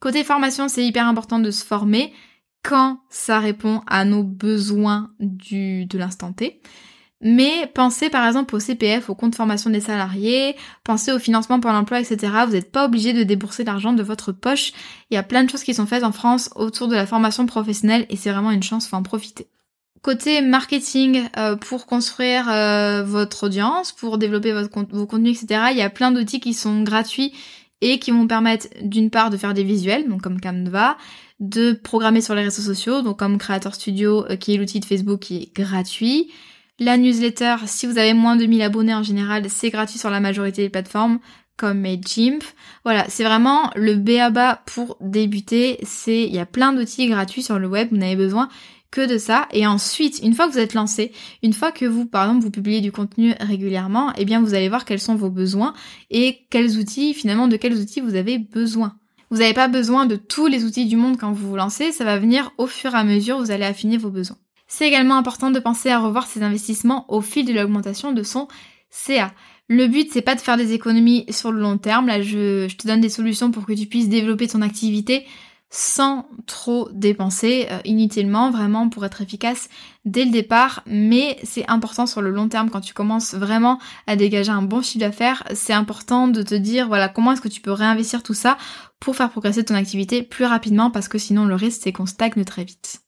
Côté 0.00 0.24
formation, 0.24 0.68
c'est 0.68 0.86
hyper 0.86 1.06
important 1.06 1.38
de 1.38 1.50
se 1.50 1.66
former 1.66 2.14
quand 2.62 3.00
ça 3.10 3.40
répond 3.40 3.82
à 3.86 4.06
nos 4.06 4.22
besoins 4.22 5.10
du, 5.20 5.84
de 5.84 5.98
l'instant 5.98 6.32
T. 6.32 6.62
Mais 7.22 7.70
pensez 7.74 8.10
par 8.10 8.26
exemple 8.26 8.54
au 8.54 8.60
CPF, 8.60 9.08
au 9.08 9.14
compte 9.14 9.34
formation 9.34 9.70
des 9.70 9.80
salariés, 9.80 10.54
pensez 10.84 11.12
au 11.12 11.18
financement 11.18 11.60
pour 11.60 11.72
l'emploi, 11.72 12.00
etc. 12.00 12.32
Vous 12.46 12.52
n'êtes 12.52 12.70
pas 12.70 12.84
obligé 12.84 13.14
de 13.14 13.22
débourser 13.22 13.64
l'argent 13.64 13.94
de 13.94 14.02
votre 14.02 14.32
poche. 14.32 14.72
Il 15.10 15.14
y 15.14 15.16
a 15.16 15.22
plein 15.22 15.42
de 15.42 15.50
choses 15.50 15.62
qui 15.62 15.72
sont 15.72 15.86
faites 15.86 16.04
en 16.04 16.12
France 16.12 16.50
autour 16.56 16.88
de 16.88 16.94
la 16.94 17.06
formation 17.06 17.46
professionnelle 17.46 18.06
et 18.10 18.16
c'est 18.16 18.30
vraiment 18.30 18.50
une 18.50 18.62
chance, 18.62 18.86
faut 18.86 18.96
en 18.96 19.02
profiter. 19.02 19.48
Côté 20.02 20.42
marketing, 20.42 21.22
euh, 21.36 21.56
pour 21.56 21.86
construire 21.86 22.48
euh, 22.48 23.02
votre 23.02 23.46
audience, 23.46 23.92
pour 23.92 24.18
développer 24.18 24.52
votre, 24.52 24.70
vos 24.90 25.06
contenus, 25.06 25.42
etc., 25.42 25.64
il 25.72 25.78
y 25.78 25.82
a 25.82 25.90
plein 25.90 26.12
d'outils 26.12 26.38
qui 26.38 26.54
sont 26.54 26.82
gratuits 26.82 27.32
et 27.80 27.98
qui 27.98 28.10
vont 28.10 28.26
permettre 28.26 28.68
d'une 28.82 29.10
part 29.10 29.30
de 29.30 29.36
faire 29.36 29.54
des 29.54 29.64
visuels, 29.64 30.08
donc 30.08 30.22
comme 30.22 30.40
Canva, 30.40 30.96
de 31.40 31.72
programmer 31.72 32.20
sur 32.20 32.34
les 32.34 32.42
réseaux 32.42 32.62
sociaux, 32.62 33.02
donc 33.02 33.18
comme 33.18 33.38
Creator 33.38 33.74
Studio, 33.74 34.26
euh, 34.30 34.36
qui 34.36 34.54
est 34.54 34.58
l'outil 34.58 34.80
de 34.80 34.84
Facebook 34.84 35.20
qui 35.20 35.36
est 35.36 35.56
gratuit, 35.56 36.30
la 36.78 36.98
newsletter, 36.98 37.56
si 37.66 37.86
vous 37.86 37.98
avez 37.98 38.12
moins 38.12 38.36
de 38.36 38.44
1000 38.44 38.62
abonnés 38.62 38.94
en 38.94 39.02
général, 39.02 39.48
c'est 39.48 39.70
gratuit 39.70 39.98
sur 39.98 40.10
la 40.10 40.20
majorité 40.20 40.62
des 40.62 40.68
plateformes 40.68 41.18
comme 41.56 41.80
Mailchimp. 41.80 42.44
Voilà, 42.84 43.06
c'est 43.08 43.24
vraiment 43.24 43.70
le 43.76 43.94
BABA 43.94 44.62
pour 44.66 44.98
débuter. 45.00 45.78
C'est, 45.82 46.24
il 46.24 46.34
y 46.34 46.38
a 46.38 46.46
plein 46.46 46.72
d'outils 46.72 47.08
gratuits 47.08 47.42
sur 47.42 47.58
le 47.58 47.66
web, 47.66 47.88
vous 47.90 47.96
n'avez 47.96 48.16
besoin 48.16 48.48
que 48.90 49.06
de 49.06 49.18
ça. 49.18 49.48
Et 49.52 49.66
ensuite, 49.66 50.20
une 50.22 50.34
fois 50.34 50.46
que 50.46 50.52
vous 50.52 50.58
êtes 50.58 50.74
lancé, 50.74 51.12
une 51.42 51.52
fois 51.52 51.72
que 51.72 51.86
vous, 51.86 52.06
par 52.06 52.24
exemple, 52.24 52.44
vous 52.44 52.50
publiez 52.50 52.80
du 52.80 52.92
contenu 52.92 53.34
régulièrement, 53.40 54.12
eh 54.16 54.24
bien, 54.24 54.40
vous 54.40 54.54
allez 54.54 54.68
voir 54.68 54.84
quels 54.84 55.00
sont 55.00 55.16
vos 55.16 55.30
besoins 55.30 55.74
et 56.10 56.46
quels 56.50 56.76
outils, 56.78 57.14
finalement, 57.14 57.48
de 57.48 57.56
quels 57.56 57.78
outils 57.78 58.00
vous 58.00 58.14
avez 58.14 58.38
besoin. 58.38 58.96
Vous 59.30 59.38
n'avez 59.38 59.54
pas 59.54 59.68
besoin 59.68 60.06
de 60.06 60.16
tous 60.16 60.46
les 60.46 60.64
outils 60.64 60.86
du 60.86 60.96
monde 60.96 61.18
quand 61.18 61.32
vous 61.32 61.48
vous 61.48 61.56
lancez, 61.56 61.90
ça 61.90 62.04
va 62.04 62.18
venir 62.18 62.52
au 62.58 62.66
fur 62.66 62.94
et 62.94 62.98
à 62.98 63.02
mesure, 63.02 63.38
vous 63.38 63.50
allez 63.50 63.64
affiner 63.64 63.96
vos 63.96 64.10
besoins. 64.10 64.38
C'est 64.66 64.88
également 64.88 65.16
important 65.16 65.50
de 65.50 65.58
penser 65.60 65.90
à 65.90 65.98
revoir 65.98 66.26
ses 66.26 66.42
investissements 66.42 67.04
au 67.08 67.20
fil 67.20 67.46
de 67.46 67.52
l'augmentation 67.52 68.12
de 68.12 68.22
son 68.22 68.48
CA. 68.90 69.32
Le 69.68 69.86
but, 69.88 70.08
c'est 70.12 70.22
pas 70.22 70.34
de 70.34 70.40
faire 70.40 70.56
des 70.56 70.72
économies 70.72 71.26
sur 71.30 71.50
le 71.50 71.60
long 71.60 71.78
terme. 71.78 72.06
Là, 72.06 72.22
je, 72.22 72.66
te 72.74 72.86
donne 72.86 73.00
des 73.00 73.08
solutions 73.08 73.50
pour 73.50 73.66
que 73.66 73.72
tu 73.72 73.86
puisses 73.86 74.08
développer 74.08 74.46
ton 74.48 74.62
activité 74.62 75.26
sans 75.68 76.28
trop 76.46 76.88
dépenser 76.92 77.66
euh, 77.70 77.80
inutilement, 77.84 78.52
vraiment 78.52 78.88
pour 78.88 79.04
être 79.04 79.20
efficace 79.20 79.68
dès 80.04 80.24
le 80.24 80.30
départ. 80.30 80.82
Mais 80.86 81.38
c'est 81.42 81.68
important 81.68 82.06
sur 82.06 82.22
le 82.22 82.30
long 82.30 82.48
terme 82.48 82.70
quand 82.70 82.80
tu 82.80 82.94
commences 82.94 83.34
vraiment 83.34 83.80
à 84.06 84.14
dégager 84.14 84.52
un 84.52 84.62
bon 84.62 84.82
chiffre 84.82 85.00
d'affaires. 85.00 85.42
C'est 85.54 85.72
important 85.72 86.28
de 86.28 86.42
te 86.42 86.54
dire, 86.54 86.86
voilà, 86.86 87.08
comment 87.08 87.32
est-ce 87.32 87.40
que 87.40 87.48
tu 87.48 87.60
peux 87.60 87.72
réinvestir 87.72 88.22
tout 88.22 88.34
ça 88.34 88.56
pour 89.00 89.16
faire 89.16 89.30
progresser 89.30 89.64
ton 89.64 89.74
activité 89.74 90.22
plus 90.22 90.44
rapidement 90.44 90.92
parce 90.92 91.08
que 91.08 91.18
sinon 91.18 91.44
le 91.44 91.56
risque, 91.56 91.80
c'est 91.82 91.92
qu'on 91.92 92.06
stagne 92.06 92.44
très 92.44 92.64
vite. 92.64 93.05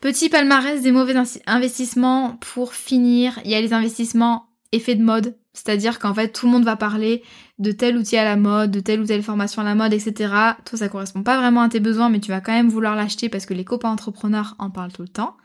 Petit 0.00 0.28
palmarès 0.28 0.82
des 0.82 0.92
mauvais 0.92 1.14
investissements 1.46 2.36
pour 2.40 2.74
finir. 2.74 3.40
Il 3.44 3.50
y 3.50 3.54
a 3.54 3.60
les 3.60 3.72
investissements 3.72 4.46
effets 4.72 4.94
de 4.94 5.02
mode, 5.02 5.36
c'est-à-dire 5.52 5.98
qu'en 5.98 6.12
fait 6.12 6.28
tout 6.28 6.46
le 6.46 6.52
monde 6.52 6.64
va 6.64 6.76
parler 6.76 7.22
de 7.58 7.72
tel 7.72 7.96
outil 7.96 8.16
à 8.16 8.24
la 8.24 8.36
mode, 8.36 8.70
de 8.70 8.80
telle 8.80 9.00
ou 9.00 9.06
telle 9.06 9.22
formation 9.22 9.62
à 9.62 9.64
la 9.64 9.74
mode, 9.74 9.92
etc. 9.92 10.32
Toi 10.64 10.78
ça 10.78 10.88
correspond 10.88 11.22
pas 11.22 11.38
vraiment 11.38 11.62
à 11.62 11.68
tes 11.68 11.80
besoins, 11.80 12.10
mais 12.10 12.20
tu 12.20 12.30
vas 12.30 12.40
quand 12.40 12.52
même 12.52 12.68
vouloir 12.68 12.94
l'acheter 12.94 13.28
parce 13.28 13.46
que 13.46 13.54
les 13.54 13.64
copains 13.64 13.90
entrepreneurs 13.90 14.54
en 14.58 14.70
parlent 14.70 14.92
tout 14.92 15.02
le 15.02 15.08
temps. 15.08 15.36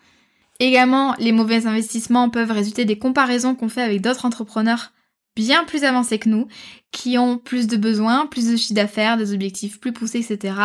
Également, 0.60 1.16
les 1.18 1.32
mauvais 1.32 1.66
investissements 1.66 2.30
peuvent 2.30 2.52
résulter 2.52 2.86
des 2.86 3.00
comparaisons 3.00 3.56
qu'on 3.56 3.70
fait 3.70 3.82
avec 3.82 4.02
d'autres 4.02 4.26
entrepreneurs 4.26 4.92
bien 5.36 5.64
plus 5.64 5.84
avancés 5.84 6.20
que 6.20 6.30
nous, 6.30 6.48
qui 6.92 7.18
ont 7.18 7.38
plus 7.38 7.68
de 7.68 7.78
besoins, 7.78 8.26
plus 8.26 8.52
de 8.52 8.58
chiffre 8.58 8.74
d'affaires, 8.74 9.18
des 9.18 9.34
objectifs 9.34 9.80
plus 9.80 9.94
poussés, 9.94 10.20
etc. 10.20 10.56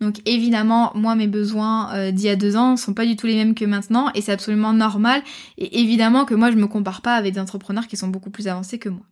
Donc 0.00 0.16
évidemment, 0.26 0.92
moi 0.94 1.14
mes 1.14 1.26
besoins 1.26 1.94
euh, 1.94 2.10
d'il 2.10 2.26
y 2.26 2.28
a 2.28 2.36
deux 2.36 2.56
ans 2.56 2.76
sont 2.76 2.94
pas 2.94 3.06
du 3.06 3.16
tout 3.16 3.26
les 3.26 3.36
mêmes 3.36 3.54
que 3.54 3.64
maintenant, 3.64 4.10
et 4.14 4.20
c'est 4.20 4.32
absolument 4.32 4.72
normal. 4.72 5.22
Et 5.56 5.80
évidemment 5.80 6.24
que 6.24 6.34
moi 6.34 6.50
je 6.50 6.56
me 6.56 6.66
compare 6.66 7.02
pas 7.02 7.14
avec 7.14 7.34
des 7.34 7.40
entrepreneurs 7.40 7.86
qui 7.86 7.96
sont 7.96 8.08
beaucoup 8.08 8.30
plus 8.30 8.48
avancés 8.48 8.78
que 8.78 8.88
moi. 8.88 9.02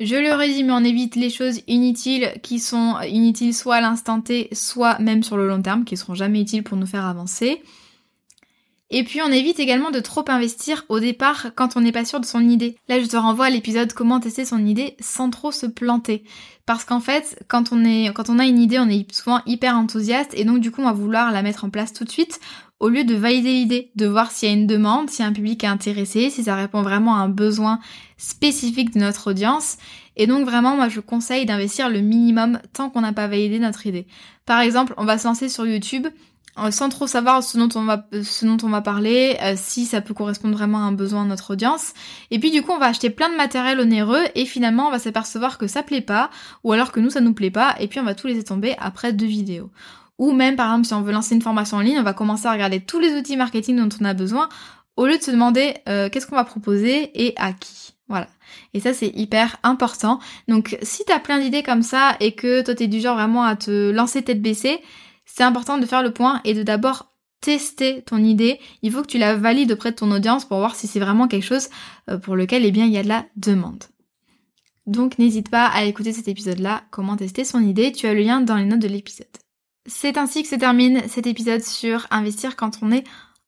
Je 0.00 0.16
le 0.16 0.32
redis, 0.32 0.64
mais 0.64 0.72
on 0.72 0.82
évite 0.82 1.14
les 1.14 1.30
choses 1.30 1.60
inutiles 1.68 2.32
qui 2.42 2.58
sont 2.58 2.96
inutiles 3.02 3.54
soit 3.54 3.76
à 3.76 3.80
l'instant 3.80 4.20
T, 4.20 4.48
soit 4.52 4.98
même 4.98 5.22
sur 5.22 5.36
le 5.36 5.46
long 5.46 5.62
terme, 5.62 5.84
qui 5.84 5.96
seront 5.96 6.14
jamais 6.14 6.40
utiles 6.40 6.64
pour 6.64 6.76
nous 6.76 6.86
faire 6.86 7.04
avancer. 7.04 7.62
Et 8.90 9.02
puis 9.02 9.20
on 9.22 9.32
évite 9.32 9.58
également 9.58 9.90
de 9.90 10.00
trop 10.00 10.24
investir 10.28 10.84
au 10.88 11.00
départ 11.00 11.48
quand 11.54 11.76
on 11.76 11.80
n'est 11.80 11.92
pas 11.92 12.04
sûr 12.04 12.20
de 12.20 12.26
son 12.26 12.48
idée. 12.48 12.76
Là 12.88 13.00
je 13.00 13.06
te 13.06 13.16
renvoie 13.16 13.46
à 13.46 13.50
l'épisode 13.50 13.92
comment 13.92 14.20
tester 14.20 14.44
son 14.44 14.64
idée 14.64 14.96
sans 15.00 15.30
trop 15.30 15.52
se 15.52 15.66
planter. 15.66 16.24
Parce 16.66 16.84
qu'en 16.84 17.00
fait, 17.00 17.42
quand 17.48 17.72
on 17.72 17.84
a 17.84 18.46
une 18.46 18.58
idée, 18.58 18.78
on 18.78 18.88
est 18.88 19.10
souvent 19.12 19.40
hyper 19.46 19.76
enthousiaste 19.76 20.32
et 20.34 20.44
donc 20.44 20.60
du 20.60 20.70
coup 20.70 20.82
on 20.82 20.86
va 20.86 20.92
vouloir 20.92 21.32
la 21.32 21.42
mettre 21.42 21.64
en 21.64 21.70
place 21.70 21.92
tout 21.92 22.04
de 22.04 22.10
suite 22.10 22.40
au 22.80 22.88
lieu 22.88 23.04
de 23.04 23.14
valider 23.14 23.52
l'idée, 23.52 23.90
de 23.94 24.06
voir 24.06 24.30
s'il 24.30 24.48
y 24.48 24.52
a 24.52 24.54
une 24.54 24.66
demande, 24.66 25.08
si 25.08 25.22
un 25.22 25.32
public 25.32 25.64
est 25.64 25.68
intéressé, 25.68 26.28
si 26.28 26.44
ça 26.44 26.54
répond 26.54 26.82
vraiment 26.82 27.16
à 27.16 27.20
un 27.20 27.28
besoin 27.28 27.80
spécifique 28.18 28.92
de 28.92 29.00
notre 29.00 29.30
audience. 29.30 29.78
Et 30.16 30.26
donc 30.26 30.44
vraiment, 30.44 30.76
moi 30.76 30.88
je 30.88 31.00
conseille 31.00 31.46
d'investir 31.46 31.88
le 31.88 32.00
minimum 32.00 32.60
tant 32.72 32.90
qu'on 32.90 33.00
n'a 33.00 33.12
pas 33.12 33.26
validé 33.26 33.58
notre 33.58 33.86
idée. 33.86 34.06
Par 34.44 34.60
exemple, 34.60 34.92
on 34.98 35.06
va 35.06 35.16
se 35.16 35.26
lancer 35.26 35.48
sur 35.48 35.66
YouTube, 35.66 36.06
sans 36.70 36.88
trop 36.88 37.06
savoir 37.06 37.42
ce 37.42 37.58
dont 37.58 37.68
on 37.74 37.84
va 37.84 38.06
ce 38.22 38.46
dont 38.46 38.58
on 38.62 38.68
va 38.68 38.80
parler, 38.80 39.36
euh, 39.42 39.54
si 39.56 39.86
ça 39.86 40.00
peut 40.00 40.14
correspondre 40.14 40.56
vraiment 40.56 40.78
à 40.78 40.82
un 40.82 40.92
besoin 40.92 41.24
de 41.24 41.30
notre 41.30 41.52
audience. 41.52 41.94
Et 42.30 42.38
puis 42.38 42.50
du 42.50 42.62
coup, 42.62 42.72
on 42.72 42.78
va 42.78 42.86
acheter 42.86 43.10
plein 43.10 43.28
de 43.28 43.36
matériel 43.36 43.80
onéreux 43.80 44.24
et 44.34 44.46
finalement, 44.46 44.88
on 44.88 44.90
va 44.90 44.98
s'apercevoir 44.98 45.58
que 45.58 45.66
ça 45.66 45.82
plaît 45.82 46.00
pas 46.00 46.30
ou 46.62 46.72
alors 46.72 46.92
que 46.92 47.00
nous 47.00 47.10
ça 47.10 47.20
nous 47.20 47.34
plaît 47.34 47.50
pas 47.50 47.74
et 47.80 47.88
puis 47.88 48.00
on 48.00 48.04
va 48.04 48.14
tout 48.14 48.26
laisser 48.26 48.44
tomber 48.44 48.74
après 48.78 49.12
deux 49.12 49.26
vidéos. 49.26 49.70
Ou 50.18 50.32
même 50.32 50.56
par 50.56 50.66
exemple, 50.66 50.86
si 50.86 50.94
on 50.94 51.02
veut 51.02 51.12
lancer 51.12 51.34
une 51.34 51.42
formation 51.42 51.78
en 51.78 51.80
ligne, 51.80 51.98
on 51.98 52.04
va 52.04 52.14
commencer 52.14 52.46
à 52.46 52.52
regarder 52.52 52.80
tous 52.80 53.00
les 53.00 53.14
outils 53.14 53.36
marketing 53.36 53.76
dont 53.76 53.96
on 54.00 54.04
a 54.04 54.14
besoin 54.14 54.48
au 54.96 55.06
lieu 55.06 55.18
de 55.18 55.22
se 55.22 55.30
demander 55.30 55.74
euh, 55.88 56.08
qu'est-ce 56.08 56.26
qu'on 56.26 56.36
va 56.36 56.44
proposer 56.44 57.10
et 57.14 57.34
à 57.36 57.52
qui. 57.52 57.94
Voilà. 58.08 58.28
Et 58.74 58.80
ça, 58.80 58.92
c'est 58.92 59.08
hyper 59.08 59.56
important. 59.62 60.20
Donc, 60.46 60.76
si 60.82 61.04
t'as 61.04 61.18
plein 61.18 61.40
d'idées 61.40 61.62
comme 61.62 61.82
ça 61.82 62.16
et 62.20 62.32
que 62.32 62.62
toi, 62.62 62.74
t'es 62.74 62.86
du 62.86 63.00
genre 63.00 63.16
vraiment 63.16 63.44
à 63.44 63.56
te 63.56 63.90
lancer 63.90 64.22
tête 64.22 64.42
baissée, 64.42 64.80
c'est 65.24 65.42
important 65.42 65.78
de 65.78 65.86
faire 65.86 66.02
le 66.02 66.12
point 66.12 66.40
et 66.44 66.54
de 66.54 66.62
d'abord 66.62 67.14
tester 67.40 68.02
ton 68.02 68.18
idée. 68.18 68.58
Il 68.82 68.90
faut 68.90 69.02
que 69.02 69.06
tu 69.06 69.18
la 69.18 69.36
valides 69.36 69.72
auprès 69.72 69.90
de 69.90 69.96
ton 69.96 70.10
audience 70.10 70.46
pour 70.46 70.58
voir 70.58 70.74
si 70.74 70.86
c'est 70.86 71.00
vraiment 71.00 71.28
quelque 71.28 71.44
chose 71.44 71.68
euh, 72.10 72.18
pour 72.18 72.36
lequel 72.36 72.64
eh 72.64 72.70
bien, 72.70 72.86
il 72.86 72.92
y 72.92 72.98
a 72.98 73.02
de 73.02 73.08
la 73.08 73.26
demande. 73.36 73.84
Donc 74.86 75.18
n'hésite 75.18 75.50
pas 75.50 75.66
à 75.66 75.84
écouter 75.84 76.12
cet 76.12 76.28
épisode-là, 76.28 76.84
comment 76.90 77.16
tester 77.16 77.44
son 77.44 77.60
idée, 77.60 77.92
tu 77.92 78.06
as 78.06 78.14
le 78.14 78.20
lien 78.20 78.40
dans 78.40 78.56
les 78.56 78.64
notes 78.64 78.80
de 78.80 78.88
l'épisode. 78.88 79.26
C'est 79.86 80.16
ainsi 80.16 80.42
que 80.42 80.48
se 80.48 80.54
termine 80.56 81.02
cet 81.08 81.26
épisode 81.26 81.62
sur 81.62 82.06
investir 82.10 82.56
quand 82.56 82.78
on 82.82 82.90
est 82.90 83.04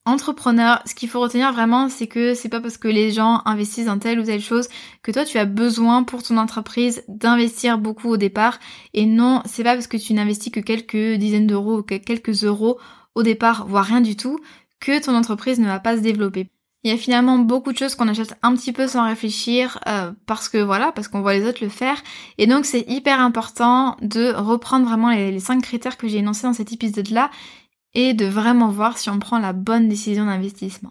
entrepreneur, 0.06 0.80
ce 0.86 0.94
qu'il 0.94 1.08
faut 1.08 1.20
retenir 1.20 1.52
vraiment, 1.52 1.88
c'est 1.88 2.06
que 2.06 2.34
c'est 2.34 2.48
pas 2.48 2.60
parce 2.60 2.78
que 2.78 2.88
les 2.88 3.10
gens 3.10 3.42
investissent 3.44 3.86
dans 3.86 3.98
telle 3.98 4.20
ou 4.20 4.24
telle 4.24 4.40
chose 4.40 4.68
que 5.02 5.10
toi 5.12 5.24
tu 5.24 5.36
as 5.36 5.44
besoin 5.44 6.04
pour 6.04 6.22
ton 6.22 6.38
entreprise 6.38 7.02
d'investir 7.08 7.76
beaucoup 7.78 8.08
au 8.08 8.16
départ. 8.16 8.58
Et 8.94 9.04
non, 9.04 9.42
c'est 9.44 9.64
pas 9.64 9.74
parce 9.74 9.88
que 9.88 9.96
tu 9.96 10.14
n'investis 10.14 10.52
que 10.52 10.60
quelques 10.60 11.18
dizaines 11.18 11.46
d'euros 11.46 11.78
ou 11.78 11.82
quelques 11.82 12.44
euros 12.44 12.78
au 13.14 13.22
départ, 13.22 13.66
voire 13.66 13.84
rien 13.84 14.00
du 14.00 14.16
tout, 14.16 14.38
que 14.80 15.02
ton 15.02 15.14
entreprise 15.14 15.58
ne 15.58 15.66
va 15.66 15.80
pas 15.80 15.96
se 15.96 16.02
développer. 16.02 16.50
Il 16.84 16.90
y 16.90 16.94
a 16.94 16.98
finalement 16.98 17.38
beaucoup 17.38 17.72
de 17.72 17.78
choses 17.78 17.96
qu'on 17.96 18.06
achète 18.06 18.36
un 18.42 18.54
petit 18.54 18.72
peu 18.72 18.86
sans 18.86 19.04
réfléchir 19.04 19.80
euh, 19.88 20.12
parce 20.26 20.48
que 20.48 20.58
voilà, 20.58 20.92
parce 20.92 21.08
qu'on 21.08 21.20
voit 21.20 21.34
les 21.34 21.44
autres 21.44 21.64
le 21.64 21.68
faire. 21.68 22.00
Et 22.38 22.46
donc 22.46 22.64
c'est 22.64 22.84
hyper 22.88 23.20
important 23.20 23.96
de 24.02 24.32
reprendre 24.32 24.86
vraiment 24.86 25.10
les, 25.10 25.32
les 25.32 25.40
cinq 25.40 25.62
critères 25.62 25.96
que 25.96 26.06
j'ai 26.06 26.18
énoncés 26.18 26.46
dans 26.46 26.52
cet 26.52 26.72
épisode-là 26.72 27.30
et 27.96 28.12
de 28.12 28.26
vraiment 28.26 28.68
voir 28.68 28.98
si 28.98 29.10
on 29.10 29.18
prend 29.18 29.38
la 29.38 29.54
bonne 29.54 29.88
décision 29.88 30.26
d'investissement. 30.26 30.90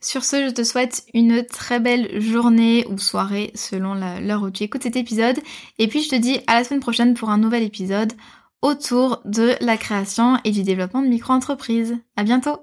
Sur 0.00 0.24
ce, 0.24 0.48
je 0.48 0.50
te 0.50 0.64
souhaite 0.64 1.04
une 1.12 1.44
très 1.44 1.80
belle 1.80 2.20
journée 2.20 2.86
ou 2.88 2.98
soirée 2.98 3.52
selon 3.54 3.94
l'heure 3.94 4.42
où 4.42 4.50
tu 4.50 4.64
écoutes 4.64 4.84
cet 4.84 4.96
épisode. 4.96 5.38
Et 5.78 5.86
puis 5.86 6.02
je 6.02 6.08
te 6.08 6.16
dis 6.16 6.40
à 6.46 6.54
la 6.54 6.64
semaine 6.64 6.80
prochaine 6.80 7.14
pour 7.14 7.30
un 7.30 7.38
nouvel 7.38 7.62
épisode 7.62 8.14
autour 8.62 9.20
de 9.24 9.54
la 9.60 9.76
création 9.76 10.38
et 10.44 10.50
du 10.50 10.62
développement 10.62 11.02
de 11.02 11.08
micro-entreprises. 11.08 11.98
À 12.16 12.22
bientôt! 12.22 12.58